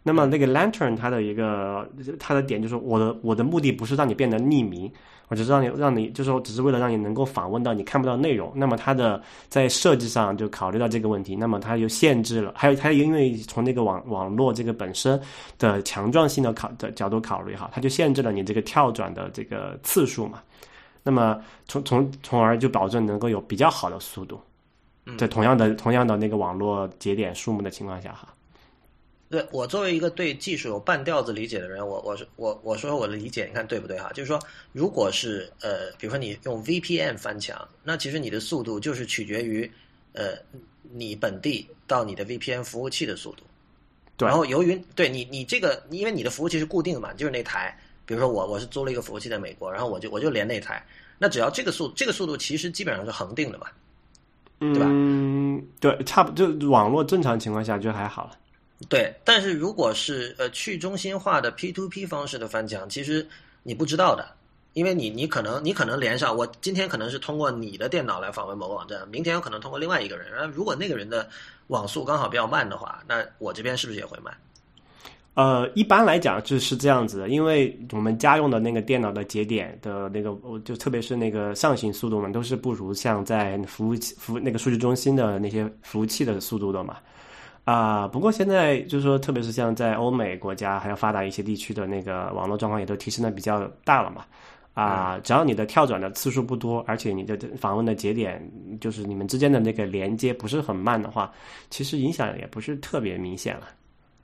[0.02, 1.86] 那么那个 Lantern 它的一个
[2.18, 4.90] 它的点就是，我的我的目的不是让你变得匿名，
[5.28, 8.50] 我只是让你让你就是说，只是为了让你能够访问到你看不到内容。
[8.54, 15.20] 那么它的在设计上就考虑到这个问题，那么它就限制了，还有它因为从那个网网络这个本身
[15.58, 20.40] 的强壮性的考的角度考虑哈，它就限制了你这个跳转的这个次数嘛。
[21.02, 24.40] 那么从从从而就保证能够有比较好的速度，
[25.16, 28.28] 在同样的同样的那个网络节点数目的情况下哈。
[29.30, 34.10] 对我作为一个对技术有半吊子理解的人，我我是我我说我的理解，你看对不对哈？
[34.12, 34.38] 就是说，
[34.72, 39.70] 如果是呃，比如说你用 VPN 翻墙，那其实你的速度就是取决于
[40.12, 40.32] 呃
[40.92, 43.44] 你本地到你的 VPN 服务器的速度。
[44.16, 44.28] 对。
[44.28, 47.74] 然后由于对你你这个，因为你的服务器是固定的嘛，就是那台。
[48.10, 50.84] 比如说我我是租了一个服务器在美国，然后我就我就连那台，
[51.16, 53.68] 那只要这个速这个速度其实基本上是恒定的嘛，
[54.58, 54.86] 对吧？
[54.90, 58.32] 嗯，对，差不就网络正常情况下就还好了。
[58.88, 63.24] 对，但是如果是呃去中心化的 P to P 方式的翻墙，其实
[63.62, 64.26] 你不知道的，
[64.72, 71.30] 因为你你可能你可能连上，我今天可能是通过你的电脑来访问某个网站，明天有可能通过另外一个人，然后如果那个人的
[71.68, 74.36] 网速刚好比较慢的话，那我这边是不是也会慢？
[75.34, 86.96] 呃，一般来讲就是这样子的，因为我们家用的那个电脑的节点的那个，就特别是那个上行速度嘛，都是不如像在服务器服那个数据中心的那些服务器的速度的嘛。
[87.64, 94.24] 啊，不过现在就是说，特别是像在欧美国家还有发达一些地区的那个网络状况也都提升的比较大了嘛。
[94.74, 98.42] 啊，只要你的跳转的次数不多，而且你的访问的节点
[98.80, 101.30] 就是你们之间的那个连接不是很慢的话，
[101.70, 103.68] 其实影响也不是特别明显了。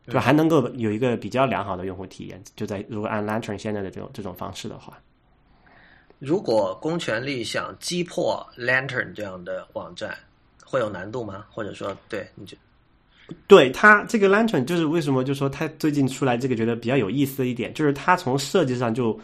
[0.09, 4.99] 就还能够有一个比较良好的用户体验，就在如果按 Lantern 现在的这种这种方式的话，
[6.19, 10.17] 如果公权力想击破 Lantern 这样的网站，
[10.65, 11.45] 会有难度吗？
[11.51, 12.57] 或者说，对你就
[13.47, 19.19] 对它这个 Lantern 就是为什么就说它最近出来这个觉得比较有意思的一点，就是它从设计上就。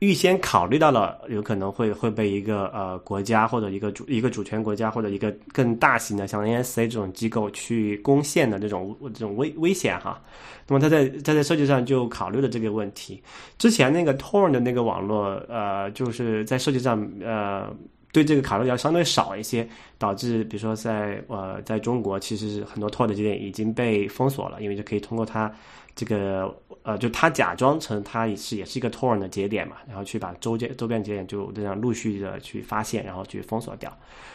[0.00, 10.20] 预先考虑到了有可能会会被一个呃国家或者一个主一个主权国家或者一个更大型的像 NSA 这种机构去攻陷的这种这种危危险哈，
[10.68, 13.22] 那么他在他在设计上就考虑了这个问题。
[13.56, 17.74] 之前那个 Tor 的那个网络呃就是在设计上呃
[18.12, 25.50] 对这个考虑要相对少一些，导致比如说在呃在中国其实很多 Tor 的节点已经被封锁了，因为就可以通过它。
[25.96, 33.90] 这个呃，就他假装成他也是也是一个 Torn 的节点嘛，然后去把周边周边节点就这样陆续的去发现，然后去封锁掉。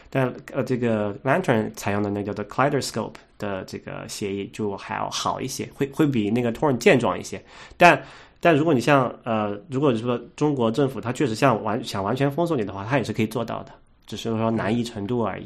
[0.09, 7.41] 但呃，这个 Lantern 采用的那个叫做 Kaleidoscope 的这个协议就还要好一些，会会比那个 Torn 健壮一些。
[7.77, 8.03] 但
[8.39, 13.71] 但如果你像呃，如果说中国政府他确实像完想完全封锁你的话，他也是可以做到的，
[14.07, 15.45] 只是说难易程度而已。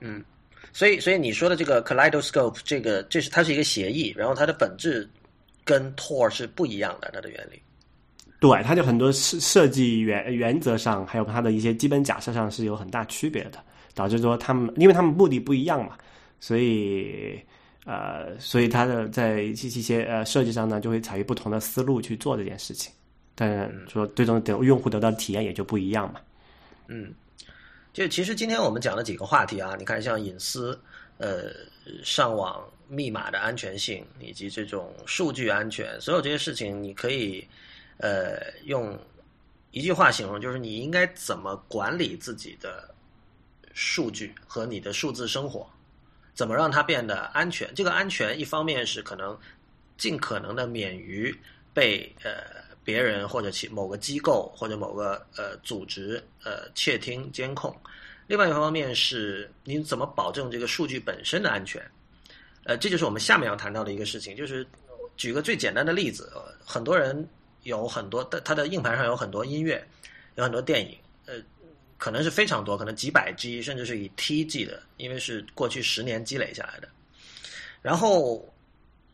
[0.00, 0.24] 嗯，
[0.72, 5.06] 所以所以你说的这个 Kaleidoscope 这个这是它是一个协议，然后它的本质。
[5.66, 7.60] 跟 Tor 是不一样的，它的原理。
[8.38, 13.58] 对，它就很多设设计原原则上，还有它的一些基本假设上是有很大区别的，
[13.94, 15.96] 导致说他们，因为他们目的不一样嘛，
[16.38, 17.40] 所以
[17.86, 22.92] 呃，所以它的在一些一些呃设计上呢，就会采用不同的思路去做这件事情，
[23.34, 26.20] 但说最终等用户得到的体验也就不一样嘛。
[26.88, 27.12] 嗯，
[27.92, 30.78] 就其实今天我们讲了几个话题啊，你看像隐私，
[31.18, 31.50] 呃，
[32.04, 32.62] 上网。
[32.88, 37.46] 密码的安全性以及这种数据安全，所有这些事情，你可以，
[37.98, 38.98] 呃，用
[39.70, 42.94] 一句话形容，就是你应该怎么管理自己的
[43.74, 45.68] 数据和你的数字生活，
[46.32, 47.72] 怎么让它变得安全？
[47.74, 49.38] 这个安全一方面是可能
[49.98, 51.34] 尽可能的免于
[51.74, 57.74] 被呃别人或者其某个机构或者某个呃组织呃窃听监控，
[58.28, 61.82] 另外一方面是你怎么保证这个数据本身的安全？
[62.66, 64.66] 呃，这就是我们下面要谈到的一个事情，就是
[65.16, 66.32] 举个最简单的例子，
[66.64, 67.24] 很多人
[67.62, 69.86] 有很多的，它的硬盘上有很多音乐，
[70.34, 71.34] 有很多电影，呃，
[71.96, 76.88] 可能是非常多，可能几百 G，甚至是以 T 计的，因为是过去十年积累下来的。
[77.82, 78.44] 然后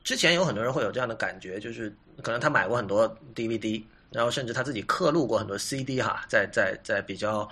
[0.03, 7.47] 之前有很多人会有这样的感觉，就是可能他买过很多 DVD，然后甚至他自己刻录过很多 CD 哈，在在在比较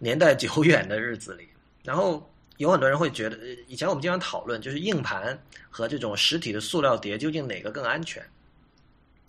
[0.00, 1.48] 年代久远的日子里，
[1.84, 2.28] 然后。
[2.58, 5.38] 有很多人会觉得，以前我们经常讨论，就是硬盘
[5.68, 8.22] 和这种实体的塑料碟究竟哪个更安全？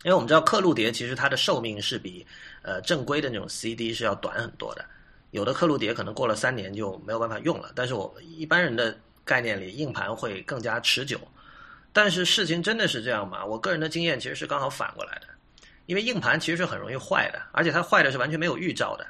[0.04, 2.26] 因为我们知道刻录碟其实它的寿命是比
[2.62, 4.86] 呃正规的那种 CD 是要短很多的，
[5.32, 7.72] 有的刻录碟可能过了三年就没有办法用了。
[7.76, 11.20] 但是我一般人的概念里，硬盘会更加持久。
[11.92, 13.44] 但是事情真的是这样吗？
[13.44, 15.28] 我个人的经验其实是刚好反过来的，
[15.88, 19.08] 因为硬盘其实是很容易坏的，而且它坏的是完全没有预兆的。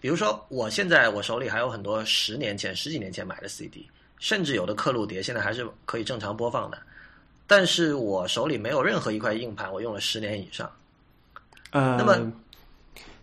[0.00, 3.86] 比如说，我现在我手里还有很多十年前、十几年前买的 CD，
[4.18, 6.78] 甚至有的刻录碟现在还是可以正常播放的。
[7.46, 10.70] 但是我手里没有任何一块硬盘，我用了十年以上。
[11.72, 12.32] 呃，那么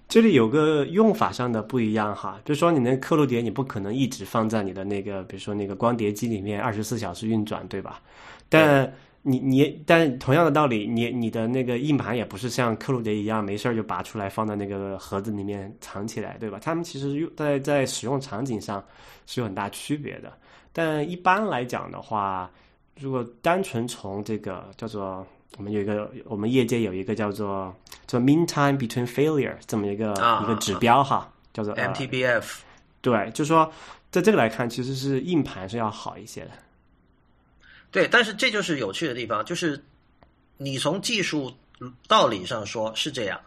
[0.07, 8.01] 这里有个用法上的不一样哈，就是说你那刻录碟你不可能一直放在你的那个，比如说那个光碟机里面二十四小时运转，对吧？
[8.47, 8.93] 但
[9.29, 16.57] 你你，但同样的道理，你你的那个硬盘也不是像克鲁杰一样，没事儿就拔出来放在那个盒子里面藏起来，对吧？
[16.61, 18.81] 他们其实用在在使用场景上
[19.25, 20.31] 是有很大区别的。
[20.71, 22.49] 但一般来讲的话，
[22.97, 32.59] 如果单纯从这个叫做我们有一个我们业界有一个叫做叫 mean time between failure 这么一个一个指标哈，叫做 MTBF。
[33.01, 33.69] 对，就是说
[34.09, 36.51] 在这个来看，其实是硬盘是要好一些的。
[37.91, 39.81] 对，但是这就是有趣的地方，就是
[40.57, 41.51] 你从技术
[42.07, 43.39] 道理上说是这样，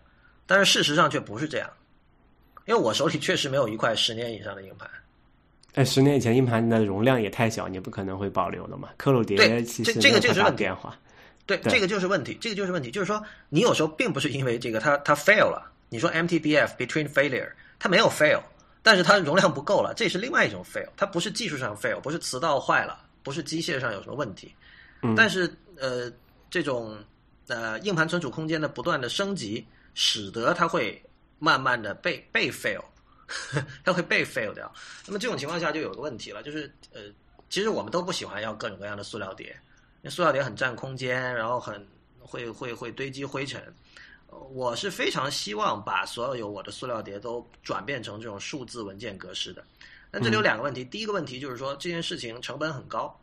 [0.46, 1.70] 但是事实上却不是这样，
[2.66, 4.88] 因为我手里确实没有一块十年以上的硬盘。
[5.74, 8.88] 哎，十年以前硬盘的容量也太小，你不可能会保留的嘛。
[8.96, 10.64] 克鲁迭其实这个就是问题。
[10.64, 10.98] 变化，
[11.46, 17.48] 对，这个就是问题，这个就是问题，就是说你有时候并不是因为这个它它 fail 了，你说 MTBF between failure，
[17.78, 18.40] 它没有 fail，
[18.82, 24.54] 但是它容量不够了，这是另外一种 fail，它不是技术上 fail，不是磁道坏了，不是机械上有什么问题，
[25.16, 26.12] 但是呃
[26.50, 26.98] 这种
[27.48, 31.02] 呃硬盘存储空间的不断的升级，使得它会
[31.38, 32.82] 慢慢的被被 fail。
[33.84, 34.74] 它会被 fail 掉，
[35.06, 37.02] 那么这种情况下就有个问题了，就是呃，
[37.48, 39.56] 其实我们都不喜欢要各种各样的塑料碟，
[40.02, 41.86] 那塑料碟很占空间，然后很
[42.18, 43.62] 会会会堆积灰尘。
[44.50, 49.64] 我是非常希望把所有我的塑料碟都转变成这种数字文件格式的。
[50.10, 53.18] 但这里有两个问题，第一个问题就是说这件事情成本很高。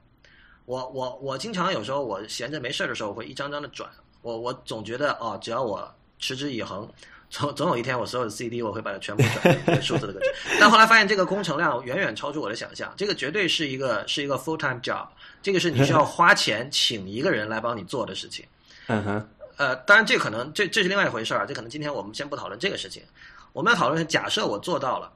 [0.66, 3.90] 我我我经常有时候我闲着没事儿的时候我会一张张的转，
[4.22, 6.88] 我我总觉得哦，只要我持之以恒。
[7.30, 10.34] 总总有一天，我所有的 CD 我会把它全部转成数字的格式。
[10.62, 15.06] 但后来发现这个工程量远远超出我的想象，这个绝对是一个是一个 full time job，
[15.44, 18.46] 这个是你需要 花钱请一个人来帮你做的事情。
[18.88, 19.30] 嗯哼。
[19.58, 23.04] 呃，当然这可能这这是另外一回事儿，这可能今天我们先不讨论这个事情。
[23.52, 25.12] 我们要讨论是假设我做到了，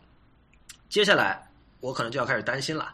[0.89, 1.49] 接下来
[1.81, 2.93] 我可能就要开始担心了，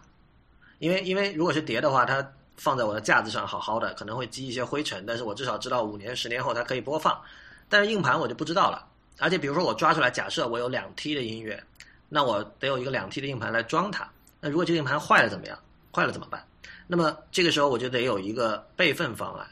[0.79, 7.21] 因为因为如果是碟的话，它放在我的架子上好好的，可能会积一些灰尘，但是我至少知道五年十年后它可以播放。
[7.69, 8.87] 但是硬盘我就不知道了。
[9.19, 11.61] 而且，比如说我抓出来，假设我有两 T 的音乐，
[12.07, 14.07] 那我得有一个两 T 的硬盘来装它。
[14.39, 15.57] 那如果这个硬盘坏了怎么样？
[15.91, 16.45] 坏了怎么办？
[16.85, 19.45] 那么这个时候我就得有一个备份方案。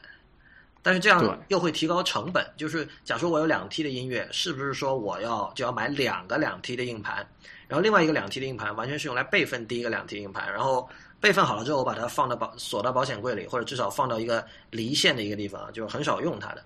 [0.83, 2.45] 但是这样又会提高成本。
[2.55, 7.27] 就是假如我有两 T 的音乐，是不是说我要就要买两个两 T 的硬盘？
[7.67, 10.87] 然后另外一个两 T 的硬盘完全是用来备份第一个两 T 硬盘，然后
[11.19, 16.63] 备份好了之后，我把它放到保锁到保险柜里，或者至少放到一个离线的一个地方，就是很少用它的。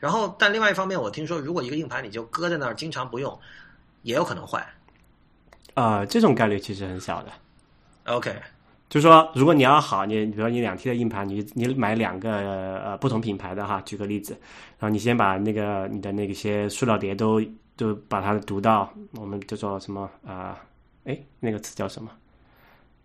[0.00, 3.38] 然后，但另外一方面，我听说，如果一个硬盘你就搁在那儿，经常不用，
[4.02, 4.66] 也有可能坏。
[5.74, 7.30] 啊，这种概率其实很小的。
[8.06, 8.34] OK，
[8.88, 14.32] 就是说，如果你要好，你比如说你两 T 的硬盘，你你买两个呃不同品牌的哈，举个例子，
[14.78, 17.40] 然后你先把那个你的那些塑料碟都
[17.76, 20.58] 都把它读到，我们叫做什么啊？
[21.04, 22.10] 哎，那个词叫什么？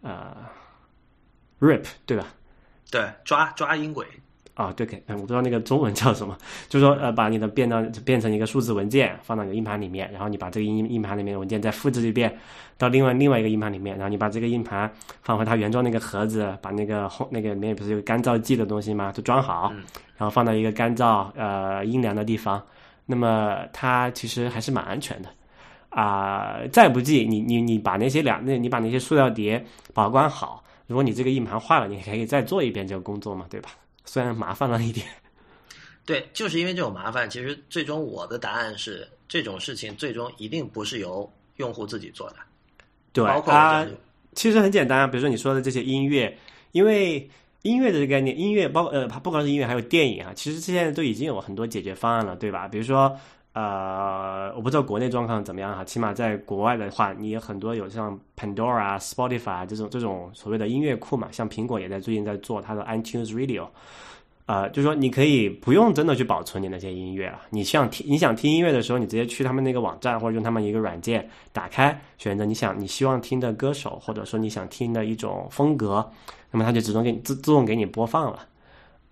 [0.02, 0.36] 呃
[1.60, 2.26] ，rip 对吧？
[2.92, 4.06] 对，抓抓音轨。
[4.54, 6.36] 啊，对，给，我不知道那个中文叫什么，
[6.68, 12.36] 就是说，呃，把你的变到变成一个数字文件，放到你的硬盘里面，然后你把这个硬硬盘里面的文件再复制一遍
[12.76, 19.12] 到另外另外一个硬盘里面，然后你把这个硬盘放回它原装那个盒子，把那个后那个里面不是有干燥剂的东西吗？
[19.12, 19.72] 都装好，
[20.18, 22.60] 然后放到一个干燥呃阴凉的地方，
[23.08, 25.30] 那么它其实还是蛮安全的
[25.90, 26.60] 啊。
[26.72, 29.66] 再不济，你你你把那些两那你把那些塑料碟
[29.96, 33.72] 保管好，如果你这个硬盘坏了，你可以再做一遍这个工作嘛，对吧？
[34.06, 35.06] 虽然麻烦了一点，
[36.06, 42.38] 对，就是因为这种麻烦，其实最终我的答案是，这种事情最终一定不是由用户自己做的。
[43.12, 43.86] 对，包括
[44.34, 46.38] 其实很简单，比如说你说的这些音乐，
[46.72, 47.30] 因为
[47.62, 52.68] 音乐的这个概念，音乐包呃，不光是音乐，还有电影啊，其实现在都已经有很多解决方案了，对吧？
[52.68, 53.16] 比如说。
[53.54, 63.66] 呃，我不知道国内状况怎么样哈，起码在国外的话，你有很多有像 Pandora、Spotify 这种这种所谓的音乐库嘛，像苹果也在最近在做它的 iTunes Radio，
[64.46, 76.08] 呃，就是说你可以不用真的去保存你那些音乐了，你想听你想听音乐的时候，你直接去他们那个网站或者用他们一个软件打开，选择你想你希望听的歌手或者说你想听的一种风格，
[76.52, 78.46] 那么它就自动给你自自动给你播放了。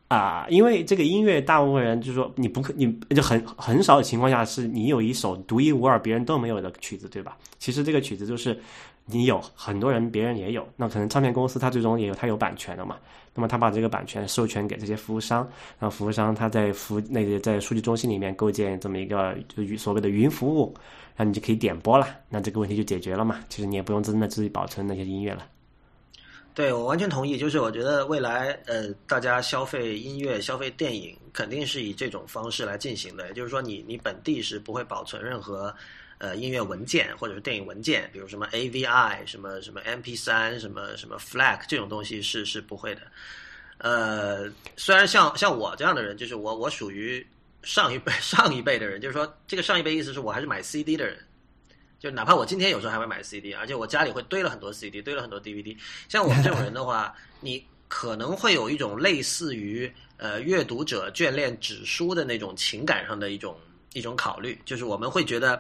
[0.08, 7.36] 啊，因为这个音乐，大部分人就是说，你不可，你就很很少的情况下是你有一首独一无二、别人都没有的曲子，对吧？
[7.58, 8.58] 其实这个曲子就是
[9.06, 12.98] 你有很多人，别人也有，那可能唱片公司它最终也有它有版权的嘛。
[13.34, 15.40] 那么他把这个版权授权给这些服务商，
[15.78, 20.74] 然后服务商他在服那个在数据中心里面构建这么一个就所谓的云服务，
[21.18, 23.40] 然后你就可以点播了，那这个问题就解决了嘛。
[23.50, 25.44] 其实你也不用真的自己保存那些音乐了。
[26.56, 27.38] 对，我完全同意。
[27.38, 33.28] 就是我觉得未来，呃，大家消费音乐、消费电影，肯定是以这种方式来进行的。
[33.28, 35.76] 也就是说，你你本地是不会保存任何，
[36.18, 43.02] 呃，音乐文件或者是电影文件，比如什么 AVI、什么什么 MP3、什么什么 FLAC 这种东西是是不会的。
[43.80, 47.28] 呃，虽然像像我这样的人，就是我我属于
[47.64, 51.18] 上一辈 上一辈的人，就是说这个上一辈意思是我还是买 CD 的人。
[52.06, 55.76] 就哪怕我今天有时候还会买 CD，而且我家里会堆了很多 CD，堆了很多 DVD。
[56.08, 63.58] 像我们这种人的话，你可能会有一种类似于呃阅读者眷恋纸书的那种情感上的一种
[63.94, 65.60] 一种考虑，就是我们会觉得，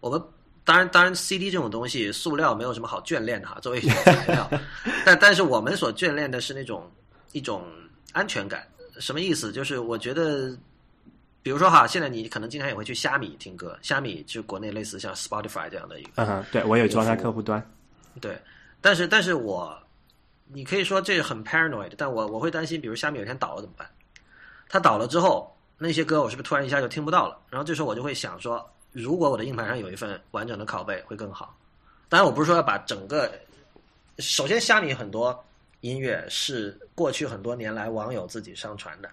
[0.00, 0.20] 我们
[0.64, 4.50] 当然当然 CD 这种东西，塑料没有什么好眷恋的哈，作为一种材料，
[5.06, 6.90] 但但是我们所眷恋的是那种
[7.30, 7.64] 一种
[8.10, 8.66] 安全感。
[8.98, 9.52] 什么意思？
[9.52, 10.58] 就是我觉得。
[11.48, 17.66] 比比如说哈，现在你可能经常也会去虾米听歌，虾米就国内类似像 Spotify 这样的一个，嗯哼，对我有装它客户端，
[18.20, 18.38] 对，
[18.82, 19.74] 但是但是我，
[20.48, 23.88] 你可以说这很 paranoid，但我我会担心，比如虾米有一天倒了怎么办？
[24.68, 27.38] 它倒了之后，那些歌我是不是突然一下就听不到了？
[27.48, 31.56] 然后这时候我就会想说，如果我的硬盘上有一份完整的拷贝会更好。
[32.10, 33.32] 当然，我不是说要把整个，
[34.18, 35.42] 首先虾米很多
[35.80, 39.08] 音乐是过去很多年来网友自己上传的，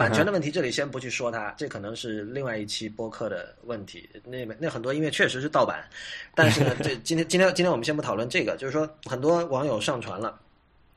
[0.00, 4.08] 版权的问题这里先不去说它，这可能是另外一期播客的问题。
[4.24, 5.86] 那那很多音乐确实是盗版，
[6.34, 10.40] 但是呢，这 今天今天今天我们先不讨论这个，就是说很多网友上传了，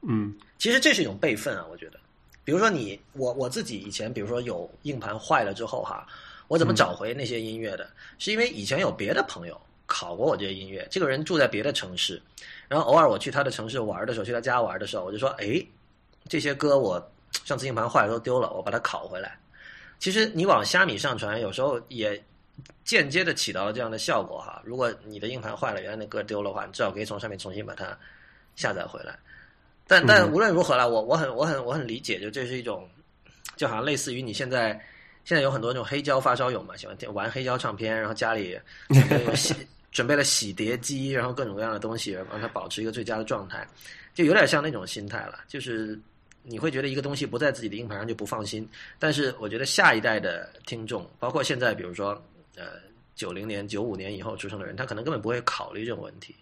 [0.08, 2.00] 嗯其实这是一种备份啊，我觉得。
[2.46, 6.08] 比如说你我我自己以前，比如说有硬盘坏了之后哈，
[6.48, 7.90] 我怎么找回那些音乐的？
[8.20, 12.22] 是因为以前有别的朋友考过我这些音乐，这个人住在别的城市，
[12.70, 15.62] 然后偶尔我去他的城市玩的时候，去他家玩的时候，我就说，哎，
[16.30, 17.12] 这些歌我
[17.46, 19.38] 上次硬盘坏了都丢了，我把它拷回来。
[20.00, 22.22] 其实你往虾米上传，有时候也
[22.84, 24.62] 间接的起到了这样的效果哈。
[24.66, 27.98] 如果你的硬盘坏了，原来那歌丢了的话，你至少可以从上面重新把它
[28.56, 29.18] 下载回来。
[29.88, 32.88] 但但无论如何啦，我我很我很我很理解，就这是一种，
[33.56, 34.72] 就好像类似于你现在
[35.26, 38.60] 现在有很多那种黑胶发烧友嘛，喜欢听玩黑胶唱片，然后家里
[38.90, 39.56] 准备有洗
[39.92, 43.68] 准备了洗碟机，然后各种各样的东西，让它保持一个最佳的状态，
[44.14, 45.42] 就有点像那种心态了。
[45.48, 46.00] 就是
[46.44, 48.68] 你会觉得一个东西不在自己的硬盘上就不放心，
[49.00, 52.10] 但是我觉得下一代的听众，包括现在比如说
[52.58, 52.64] 呃
[53.16, 56.36] 九零年、九五年以后出生的人，他可能根本不会考虑这种问题。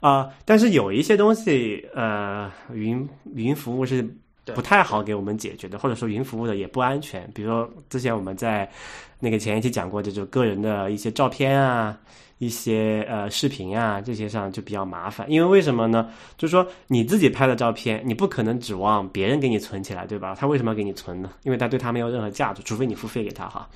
[0.00, 4.06] 啊、但是有一些东西，呃，云云服务是
[4.46, 7.30] 不太好给我们解决的，或者说云服务的也不安全。
[7.34, 8.70] 比如说之前我们在
[9.18, 11.98] 那个前一期讲过，就就个人的一些照片啊、
[12.42, 15.30] 一些呃视频啊这些上就比较麻烦。
[15.30, 16.10] 因为为什么呢？
[16.36, 20.34] 就是说你自己拍的照片，你不可能指望别人给你存起来，对吧？
[20.36, 21.30] 他为什么要给你存呢？
[21.44, 23.68] 因为他对他没有任何价值，除非你付费给他哈。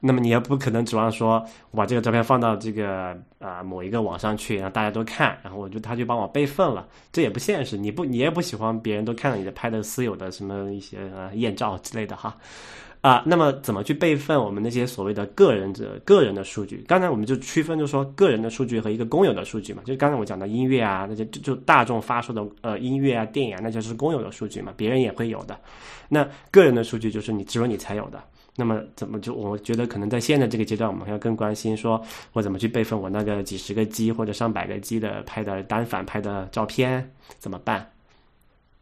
[0.00, 7.76] 那么你也不可能指望说我把这个照片放到这个啊、某一个网上去，让大家都看，然后我就他就帮我备份了，这也不现实。
[7.76, 12.34] 你不你也不喜欢别人都看到你的拍的私有的什么一些呃艳照之类的哈。
[13.00, 16.84] 啊，那么怎么去备份我们那些所谓的个人的个人的数据？
[16.88, 19.82] 刚才我们就区分，就说个人的数据和一个公有的数据嘛。
[19.84, 25.58] 就是刚才我讲的音乐啊，那些就就大众发售的呃音乐啊、电影啊，那就是公有的数据嘛，别人也会有的。
[26.08, 28.22] 那个人的数据就是你只有你才有的。
[28.56, 37.88] 那么怎么就我觉得可能在现在这个阶段，我们要更关心说我怎么去备份我那个几十个 G 或者上百个 G 的拍的单反拍的照片怎么办？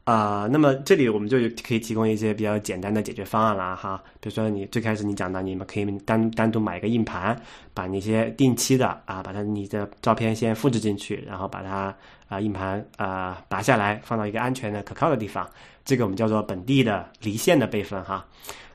[0.07, 1.37] 啊、那么这里我们就
[1.67, 4.01] 可以提供一些比较简单的解决方案啦，哈。
[4.21, 7.37] 比如说你最开始你讲的，你们可以单单独买一个硬盘，
[7.75, 11.93] 把那些定期的啊，把它你的照片先复制进去，然后把它
[12.29, 15.45] 啊硬盘啊拔下来，放到一个安全的、可靠的地方。
[15.85, 18.25] 这个我们叫做本地的离线的备份哈。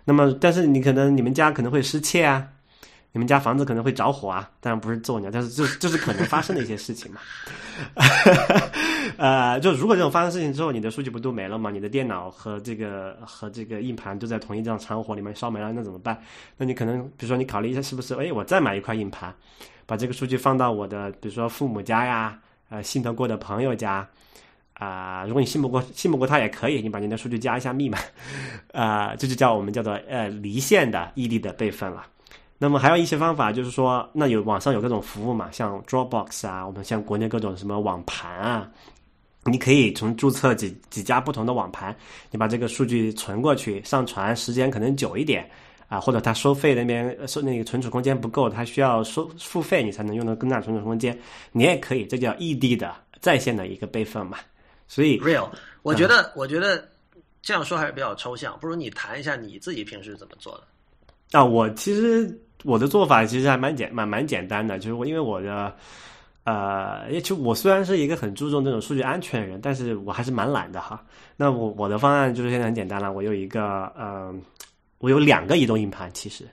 [0.03, 2.45] 那么，但是你可能你们家可能会失窃啊，
[3.14, 7.20] 你们家房子可能会着火啊，当然不是揍你，但是这这是可能发生的一些事情嘛。
[9.18, 11.70] 呃，就如果这种发生事情之后，你的数据不都没了吗？
[11.70, 16.18] 你的电脑和这个和这个硬盘都在同一张长火里面烧没了，那怎么办？
[16.57, 19.34] 那你可能比如说你考虑一下，是不是哎，我再买一块硬盘，
[19.86, 22.39] 把这个数据放到我的比如说父母家呀，
[22.70, 24.07] 呃，信得过的朋友家。
[24.74, 27.99] 啊、如果你信不过信不过他也可以，你把你的数据加一下密码，
[28.74, 32.03] 啊， 这就叫我们叫做呃离线的异地的备份了。
[32.64, 38.70] 那么还有一些方法，就是说，那有网上有各种服务嘛，像 Dropbox 啊，我们像国内各种什么网盘啊，
[39.45, 41.95] 你可以从注册几几家不同的网盘，
[42.30, 45.49] 你把这个数据存过去，上传时间可能久一点
[45.88, 51.20] 啊，或者它收费那边呃收那个存储空间不够，它需要收付费你才能用到更大存储空间，
[51.51, 54.38] 你也可以，这叫异地的在线的一个备份嘛。
[54.88, 55.49] 所以 real，
[55.82, 56.88] 我觉得、我觉得
[57.41, 60.64] 这样说还是比较抽象，不如你谈一下你自己平时怎么做的。
[61.32, 62.30] 啊，我其实
[62.64, 65.74] 我的做法其实还蛮简蛮蛮简单的，就是我因为我的
[66.43, 71.03] 呃，也就我虽然是一个很注重这种数据安全的人，但是我还是蛮懒的哈。
[71.36, 74.34] 那我我的方案就是现在很简单了，我有一个呃，
[74.99, 76.45] 我有两个移动硬盘其实，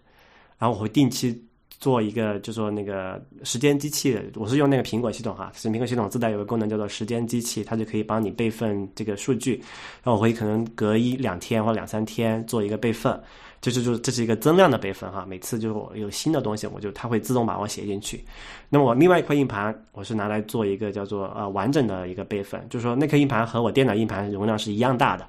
[0.59, 1.42] 然后我会定期。
[1.80, 9.54] 做一个就说那个时间机器，我是用那个苹果系统哈，是苹果系统自带有个功能叫做时间机器，它就可以帮你备份这个数据，
[10.02, 13.12] 然后我会可能隔一两天或两三天做一个备份，
[13.61, 18.24] 就是就是这是一个增量的备份哈，每次就我有新的东西，我就它会自动把我写进去。
[18.68, 25.26] 那么我另外一块硬盘，我是拿来做一个叫做呃完整的一个备份，就是说那颗硬盘和我电脑硬盘容量是一样大的。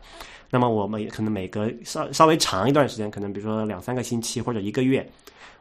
[0.51, 5.07] 那么我们可能每隔稍稍微长一段时间，可能比如说两三个星期或者一个月，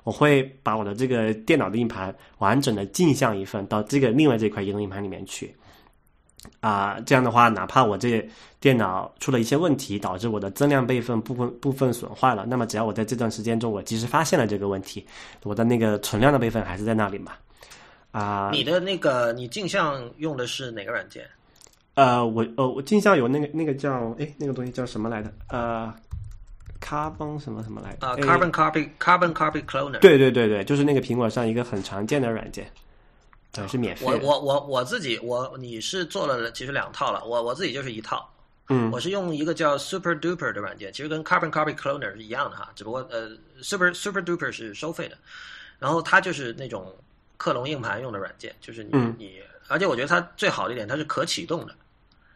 [0.05, 5.55] 我会把我的这个电脑的硬盘完整的镜像一份到这个另外这块移动硬盘里面去。
[6.61, 8.26] 啊，这样的话，哪怕我这
[8.61, 15.07] 电脑出了一些问题，导致我的增量备份部分部分损坏了，那么只要我在这段时间中我及时发现了这个问题，
[15.43, 17.32] 我的那个存量的备份还是在那里嘛。
[18.11, 21.24] 啊，你的那个你镜像用的是哪个软件？
[21.95, 25.30] 呃，我呃我镜像有那个那个叫哎那个东西叫什么来着？
[25.49, 25.93] 呃
[26.80, 28.07] ，Carbon 什么什么来着？
[28.07, 29.99] 啊，Carbon Copy Carbon Copy Cloner。
[29.99, 32.66] 对对对对，就是那个苹果上一个很常见的软件。
[33.59, 34.07] 对，是免费。
[34.07, 38.29] 我我我我自己我你是做了其实两套了，我我自己就是一套。
[38.71, 43.31] 嗯，我是用一个叫 Super Duper 的软件，其实跟 Carbon Copy Cloner 是一样的哈，只不过呃
[43.63, 45.17] Super Super Duper 是收费的，
[45.79, 46.95] 然后它就是那种
[47.39, 51.75] 克隆硬盘用的软件，就是你你，而且我觉得它最好的一点，它是可启动的。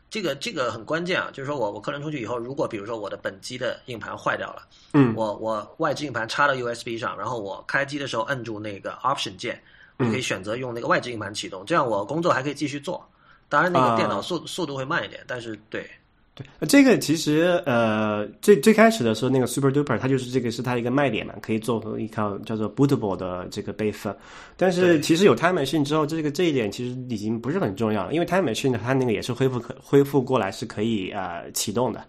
[0.08, 4.62] 这个这个很关键啊，就是说我我克隆出去以后，如果比如说我的本机的硬盘坏掉了，
[4.94, 9.62] 嗯，我我外置硬盘插到 USB 上，然后我开机的时候摁住那个 Option 键。
[10.04, 13.06] 我可以选择用那个外置硬盘启动，这样我工作还可以继续做。
[13.48, 15.86] 当然，那个电脑速速度会慢一点，但是对
[16.34, 24.16] 对，这个其实呃，最最开始的时候，那个 Super Duper 它就是这个是它一个卖点嘛，可以做一套叫做 Bootable 的这个备份。
[24.56, 32.02] 但是其实有 Time Machine 之后，这个这一点其实已经不是很重要了，因为 Time Machine 它那个也是恢复可恢复过来是可以呃启动的。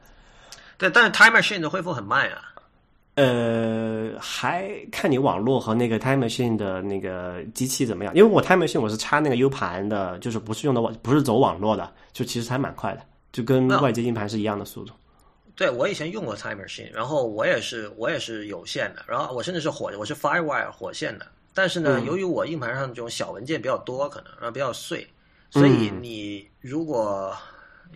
[0.77, 2.53] 对，但是 Time Machine 的恢复很慢啊。
[3.16, 8.16] 呃，还看你网络和那个 Time Machine 的那个机器怎么样？
[8.16, 13.01] 因为我 Time Machine 我是插那个 U 盘的，就是不是用的网，不是走网络的，就其实还蛮快的，
[13.32, 14.93] 就跟外接硬盘是一样的速度。
[15.55, 21.28] 对，我以前用过 Time Machine，然后我也是我也是有线的，然后我甚至是火，我是 FireWire 火线的。
[21.53, 25.07] 但是呢，由于我硬盘上这种小文件比较多，可能然后比较碎，
[25.51, 27.32] 所以你如果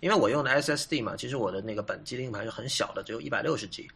[0.02, 3.90] 因为我用的 SSD 嘛，其实我的那个本机的硬盘是很小的，只有一百六十 G。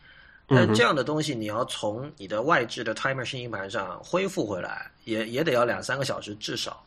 [0.53, 6.83] 那这样的东西，你要从你的外置的 Time Machine 硬盘上恢复回来，也也得要两三个小时至少。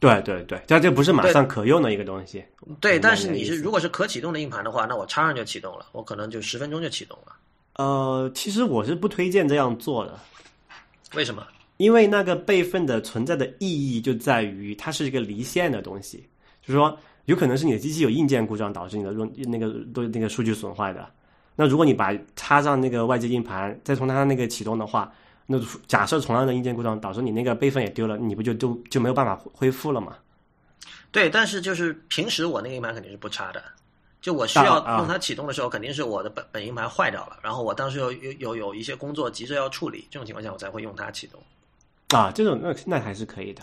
[0.00, 2.44] 对对对，但这不是马上可用的一个东西。
[2.80, 7.36] 对，但是你是如果是可启动的硬盘的话，那我插上就启动了，我可能就十分钟就启动了。
[7.76, 10.18] 呃，其实我是不推荐这样做的。
[11.14, 11.46] 为什么？
[11.76, 16.18] 因为那个备份的存在的意义就在于它是一个离线的东西，
[16.60, 21.08] 就是说有可能是你的机器有硬件故障导致你的用那个对那个数据损坏的。
[21.56, 25.12] 那如果你把插上那个外接硬盘，再从它那个启动的话，
[25.46, 30.16] 那假设同样的硬件故障导致你那个备份也丢了，你不就就就没有办法恢复了吗？
[31.12, 33.62] 对，但是就是平时我那个硬盘肯定是不插的，
[34.20, 41.40] 就我需要用它启动的时候，肯定是我的本本硬盘坏掉了，然后我当时有有有有一些工作急着要处理，这种情况下我才会用它启动。
[42.08, 43.62] 啊，这种那那还是可以的。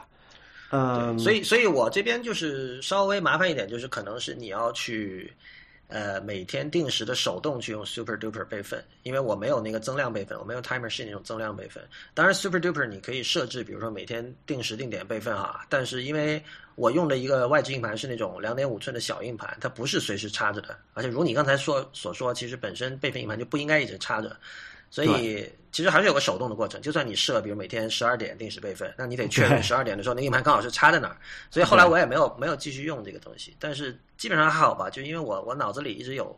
[0.70, 5.34] 嗯，所以所以我这边就是稍微麻烦一点，就是可能是你要去。
[5.92, 11.84] 呃，每天定时的手动去用 Super Duper 备份，因为我没有那个增量备份，我没有 Timer 是那种增量备份。
[12.14, 15.66] 当然，Super Duper 你可以设置，比如说每天定时定点备份哈。
[15.68, 16.42] 但是因为
[16.76, 24.36] 我用的一个外置硬盘是那种两点五寸的小硬盘，它不是随时插着的，而且如你刚才说所说，其实本身备份硬盘就不应该一直插着。
[24.92, 31.18] 所以其实还是有个手动的过程，就算你设，比如每天十二点定时备份，那你得 确认十二点的时候那硬盘刚好是插在哪儿。
[31.50, 36.38] 所以后来我也没有没有继续用这个东西，但是基本上还好吧，就因为我我脑子里一直有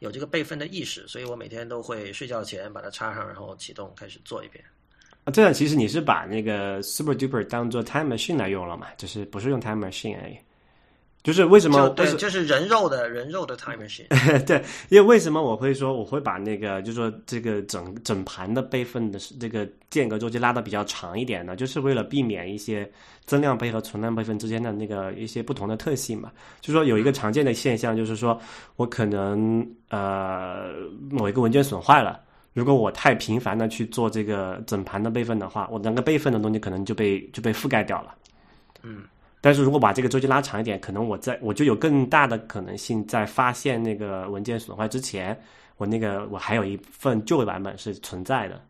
[0.00, 4.62] 有这个备份的意识，所以我每天都会睡觉前把它插上，然后启动开始做一遍。
[5.24, 8.88] 啊，这样其实你是把那个 Super Duper 当做 Time Machine 来用了嘛？
[8.98, 10.38] 就是不是用 Time Machine 而已。
[11.26, 11.88] 就是为什么？
[11.90, 14.06] 对，就是人肉的人肉的 time machine。
[14.46, 21.56] 对，因为为什么我会说我会把那个，就是说这个整整盘的备份的这个间隔周期拉的比较长一点呢？
[21.56, 22.88] 就是为了避免一些
[23.24, 26.30] 增量备和存量备份之间的那个一些不同的特性嘛。
[26.60, 28.40] 就是说有一个常见的现象，就是说
[28.76, 30.70] 我可能呃
[31.10, 32.20] 某一个文件损坏了，
[32.52, 38.14] 如果我太频繁的去做这个整盘的备份的话，我整个备份的东西可能就被就被覆盖掉了。
[38.84, 39.02] 嗯。
[39.46, 45.40] 但是如果把这个周期拉长一点，可能我在我就有更大的可能性，在发现那个文件损坏之前，
[45.76, 48.60] 我那个我还有一份旧的版本是存在的。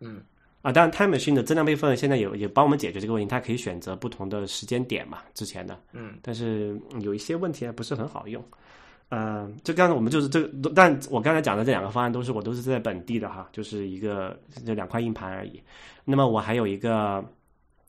[0.00, 0.20] 嗯，
[0.60, 5.80] 啊，当然，Time Machine 的增量备份现在有也帮我们解决这个问题，它可以选择不同的时间点嘛，之前的。
[5.94, 8.44] 嗯，但是有一些问题还不是很好用。
[9.08, 10.46] 呃，就刚才我们就是这，
[10.76, 15.58] 但我刚才讲的这两个方案都是我都是在本地的哈，就是一个这两块硬盘而已。
[16.04, 17.24] 那么我还有一个。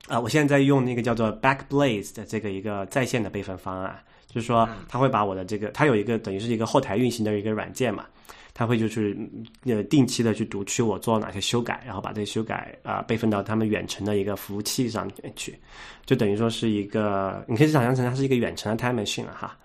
[0.08, 3.98] 啊，我现在在用那个叫做 Backblaze 的这个一个在线的备份方案，
[4.28, 8.06] 就是说它会把我的这个，它有一个等于是一个后台运行的一个软件嘛，
[8.54, 9.18] 它会就是
[9.66, 15.58] 呃定期的去读取我做了哪些修改，然后把这些修改啊备份到他们远程的一个服务器上面去，
[16.06, 19.58] 就等于说是一个，你可以想象成它是一个远程的 Time Machine 了哈，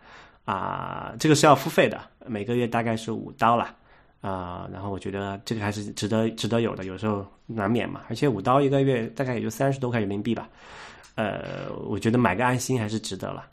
[0.44, 3.74] 啊，这个是要付费的，每个月大概是五刀了。
[4.20, 8.02] 啊，然后我觉得这个还是值得值得有的，有时候难免嘛。
[8.08, 10.48] 而且五刀一个月，大概也就三十多块人民币吧。
[11.14, 13.46] 呃，我觉得买个安心还是值得了。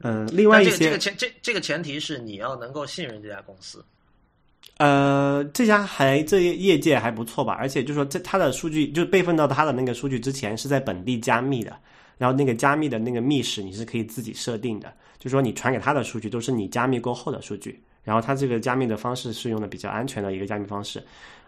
[0.00, 3.84] 嗯，另外一些这个前这这个前提是你要能够信任这家公司。
[4.78, 7.52] 呃，这家还这业界还不错吧？
[7.52, 11.76] 而且就是说，这它的数据就备份到它的那个数据之前是在本地加密的，
[12.18, 21.02] 然后那个加密的那个密室你是可以自己设定的，就说你传给他的数据都是你加密过后的数据，然后它这个加密的方式是用的比较安全的一个加密方式。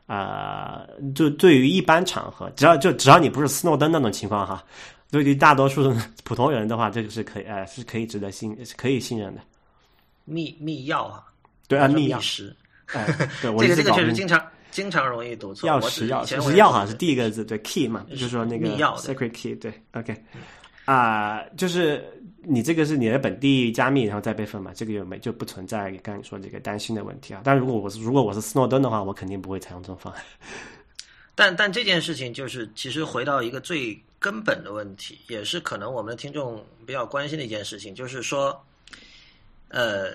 [0.07, 4.63] 呃，就对于一般场合，只要就只要你不是斯诺登那种情况哈，
[5.11, 9.41] 对于大多数的普通人的话，这个是可以呃是可以值得信是可以信任的。
[10.27, 11.25] 密密钥啊，
[11.69, 12.19] 对啊，密钥。
[12.93, 13.07] 哎，
[13.41, 15.71] 对， 这个这个确实经常经常容易读错。
[15.71, 20.15] 钥匙钥匙是钥哈，是第一个字，对，key 嘛，就是说那个 secret key，对，OK，
[20.85, 22.05] 啊，就是
[22.47, 27.40] 你这个是你的本地加密，然后再备份嘛，这个有没就不存在刚才你说这个担心的问题啊。
[27.45, 30.22] 但如果我是如果我是斯诺登的话，我肯定不会采用这种方案。
[31.34, 38.64] 但但这件事情就是其实回到一个最根本的问题，也是可能我们的听众比较关心的一件事情，就是说，
[39.68, 40.12] 呃。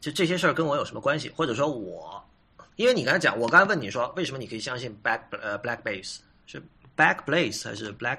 [0.00, 1.28] 就这些事儿跟我有什么关系？
[1.30, 2.24] 或者说我，
[2.76, 6.62] 因为你刚才讲，我刚才问你说，为什么你可以相信 Back 呃 Blackbase 是
[6.96, 8.18] Backblaze 还是 Black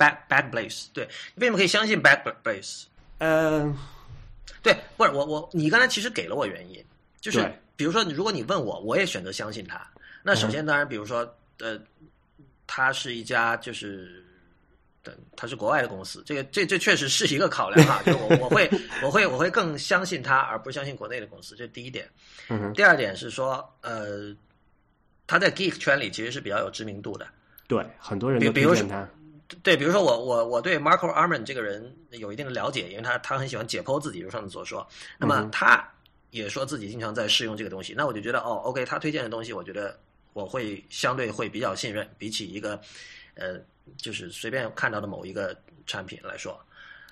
[0.00, 1.04] Backblaze？Back Backblaze 对，
[1.36, 2.84] 为什么可以相信 bad place？
[3.18, 3.70] 呃，
[4.62, 6.82] 对，不是我我你刚才其实给了我原因，
[7.20, 9.86] 就是比如说如果你问我，我也选择相信他。
[10.22, 11.18] 那首先当然，比如说
[11.58, 11.78] 呃，
[12.66, 14.24] 他是一家就是。
[15.02, 18.02] 对，它是国外的公司，这个这这确实是一个考量哈。
[18.04, 18.70] 就我我会
[19.02, 22.06] 我会我会更相信它，而不是相信国内的公司，这是第一点。
[22.50, 22.70] 嗯。
[22.74, 24.36] 第二点是说，呃，
[25.26, 27.26] 他在 geek 圈里其实是比较有知名度的。
[27.66, 29.08] 对，很多人都比如说他。
[29.62, 34.86] 对，比如说我我我对 Marco Arman 这个人有一定的了解，因为他他很喜欢解剖自己，如上次所说。
[35.18, 35.86] 那么他
[36.30, 39.98] 也说自己经常在试用这个东西，那我就觉得哦，OK，他推荐的东西，我觉得
[40.32, 42.80] 我会相对会比较信任，比起一个
[43.34, 43.60] 呃。
[43.96, 46.56] 就是随便看到的某一个产品来说，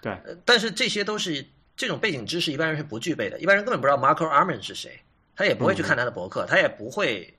[0.01, 1.45] 对，但是这些都是
[1.77, 3.41] 这种背景知识，一般人是不具备的。
[3.41, 4.97] 一般人根本不知道 Marco Arman 是谁，
[5.35, 7.35] 他也不会去看他的博客，他也不会，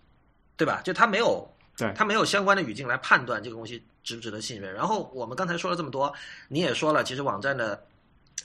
[0.57, 0.81] 对吧？
[0.83, 4.73] 就他没有，对他没有相关的语境来判断这个东西值不值得信任。
[4.73, 6.13] 然后我们刚才说了这么多，
[6.47, 7.81] 你也说了，其实网站的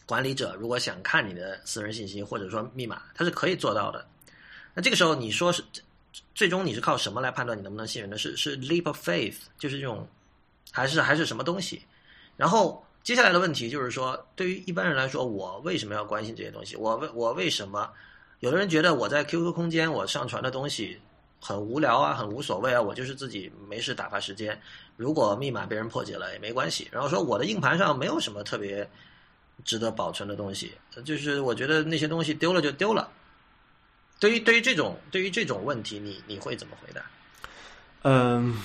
[0.06, 4.06] 管理者如果想看你的私人信息或者说密码，他是可以做到的。
[4.74, 5.64] 那这个时候你说是
[6.34, 8.18] 最终你是靠什么来判断你能不能信任的？
[8.18, 10.06] 是是 leap of faith，就是这种。
[10.72, 11.80] 还是还是什么东西？
[12.36, 16.74] 然后接下来的问题就是说，对于一般人来说，我为什么要关心这些东西？
[16.74, 17.88] 我为我为什么？
[18.40, 21.00] 有的人觉得我在 QQ 空间我上传的东西
[21.40, 24.60] 很无聊啊，很无所谓啊，我就是自己没事打发时间。
[24.97, 26.88] 如果密码被人破解了也没关系。
[26.90, 28.88] 然后说我的硬盘上没有什么特别
[29.64, 30.72] 值得保存的东西，
[31.05, 33.09] 就是我觉得那些东西丢了就丢了。
[34.20, 37.03] 对于对于这种对于这种问题，你你会怎么回答？
[38.03, 38.57] 嗯。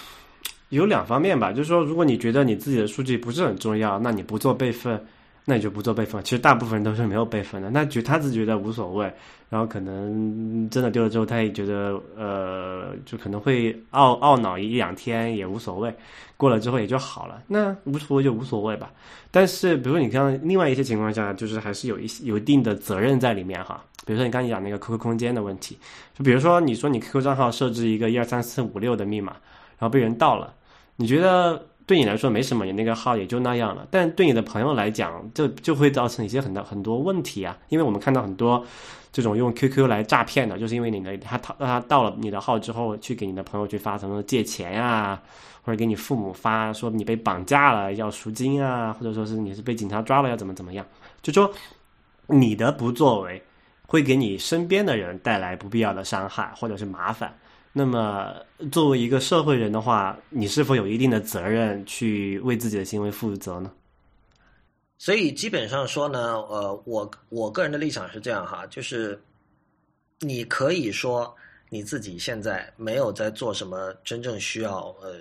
[0.70, 5.04] 有两方面吧，就是说，如果你觉得你自己的数据不是很重要，那你不做备份，
[5.50, 6.24] 那你就不做备份。
[6.24, 9.12] 其实大部分人都是没有备份的，那觉他是觉得无所谓，
[9.50, 15.92] 然后可能真的丢了之后，他也觉得呃，就可能会懊懊恼一两天也无所谓，
[16.38, 17.42] 过了之后也就好了。
[17.48, 18.92] 那无所谓就无所谓吧。
[19.32, 23.84] 但是，比如说你看另外一些情况下，就是还是有一些有一定的责任在里面哈。
[24.06, 25.78] 比如说你刚才讲那个 QQ 空间的问题，
[26.18, 29.34] 就比如说你说你 QQ 账号设置一个一二三四五六的密码，
[29.78, 30.54] 然后被人盗了。
[30.96, 33.88] 你觉得对你来说没什么，你那个号也就那样了。
[33.90, 37.58] 但对你的朋友来讲，就就会造成一些很多很多问题啊。
[37.70, 38.64] 因为我们看到很多
[39.12, 45.20] 这种用 QQ 来诈骗的，就是因为你的他他他到了你的号之后，去给你的朋友去发什么借钱呀，
[45.64, 50.86] 或者给你父母发说你被绑架了要赎金啊，或者说是你是被警察抓了要怎么怎么样，
[51.24, 51.52] 就说
[52.28, 53.42] 你的不作为
[53.88, 57.34] 会给你身边的人带来不必要的伤害或者是麻烦。
[57.72, 58.36] 那么，
[58.72, 63.72] 作为一个社会人的话，你是否有一定的责任去为自己的行为负责呢？
[64.98, 69.22] 所以，基本上说呢，呃，我我个人的立场是这样哈，就是
[70.20, 71.34] 你可以说
[71.70, 75.16] 你自己现在没有在做什么真正需要呃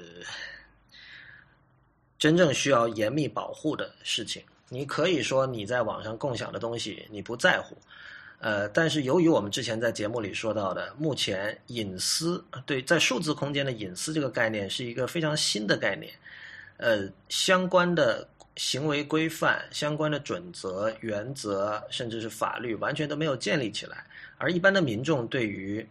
[2.18, 7.76] 真正需要严密保护的事情，你可以说你在网上共享的东西你不在乎。
[8.40, 16.12] 呃，但是由于我们之前在节目里说到的，目前隐私对在数字空间的隐私这个概念是一个非常新的概念，
[16.76, 25.84] 呃，相关的行为规范、相关的准则、原则，甚至是法律，完全都没有建立起来，而一般的民众对于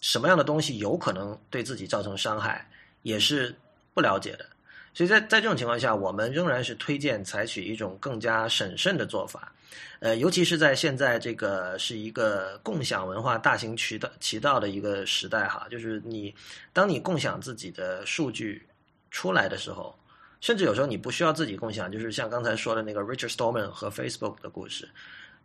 [0.00, 2.68] 什么样的东西有可能对自己造成伤害，
[3.02, 3.54] 也是
[3.94, 4.44] 不了解的。
[4.92, 9.52] 所以在在这种情况下，我们仍然是推荐采取一种更加审慎的做法。
[10.00, 16.34] 呃，尤其是在现在这个是一个共享文化大行渠道渠道的一个时代哈，就是你
[16.72, 18.66] 当你共享自己的数据
[19.10, 19.98] 出来的时候，
[20.40, 24.88] 甚至有时候你不需要自己共享，就是像刚才说的那个 Richard Stallman 和 Facebook 的故事。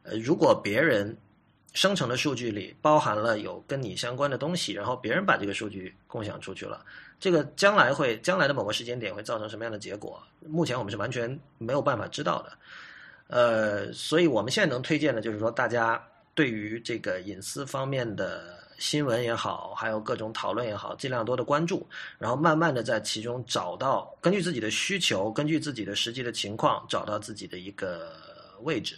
[0.03, 1.15] 呃，如果别人
[1.73, 6.83] 生成的数据里包含了有跟你相关的东西，然后别人把这个数据共享出去了，
[7.19, 10.21] 这个将来会将来的某个时间点会造成什么样的结果？
[10.45, 12.51] 目前我们是完全没有办法知道的。
[13.31, 16.01] 呃，所以我们现在能推荐的就是说，大家
[16.35, 21.87] 对于这个隐私方面的新闻也好，还有各种讨论也好，尽量多的关注，
[22.19, 28.11] 然后慢慢的在其中找到根据自己的需求，根据自己的实际的情况，找到自己的一个
[28.63, 28.97] 位置。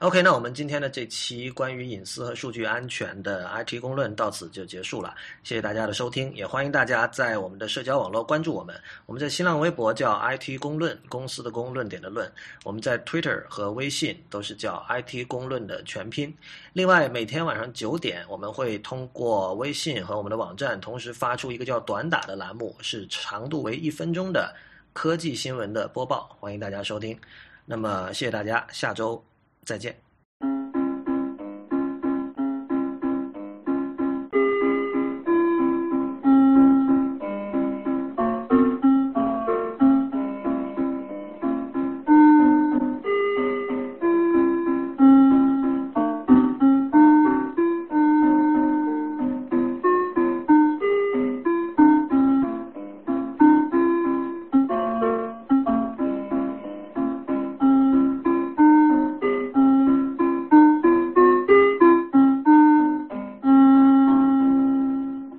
[0.00, 8.78] OK，那我们今天的这期关于隐私和数据安全的 IT 公论到此就结束了，谢谢大家的收听，也欢迎大家在我们的社交网络关注我们。
[9.06, 12.28] 我们在新浪微博叫 IT 公论，公司的公论点的论；
[12.62, 16.36] 我们在 Twitter 和微信都是叫 IT 公论的全拼。
[16.74, 24.54] 另外，每天晚上九点，我们会通过微信和我们的网站同时发出一个叫短打的栏目，是长度为一分钟的
[24.92, 27.18] 科技新闻的播报，欢迎大家收听。
[27.64, 29.24] 那么，谢谢大家，下周。
[29.66, 30.05] 再见。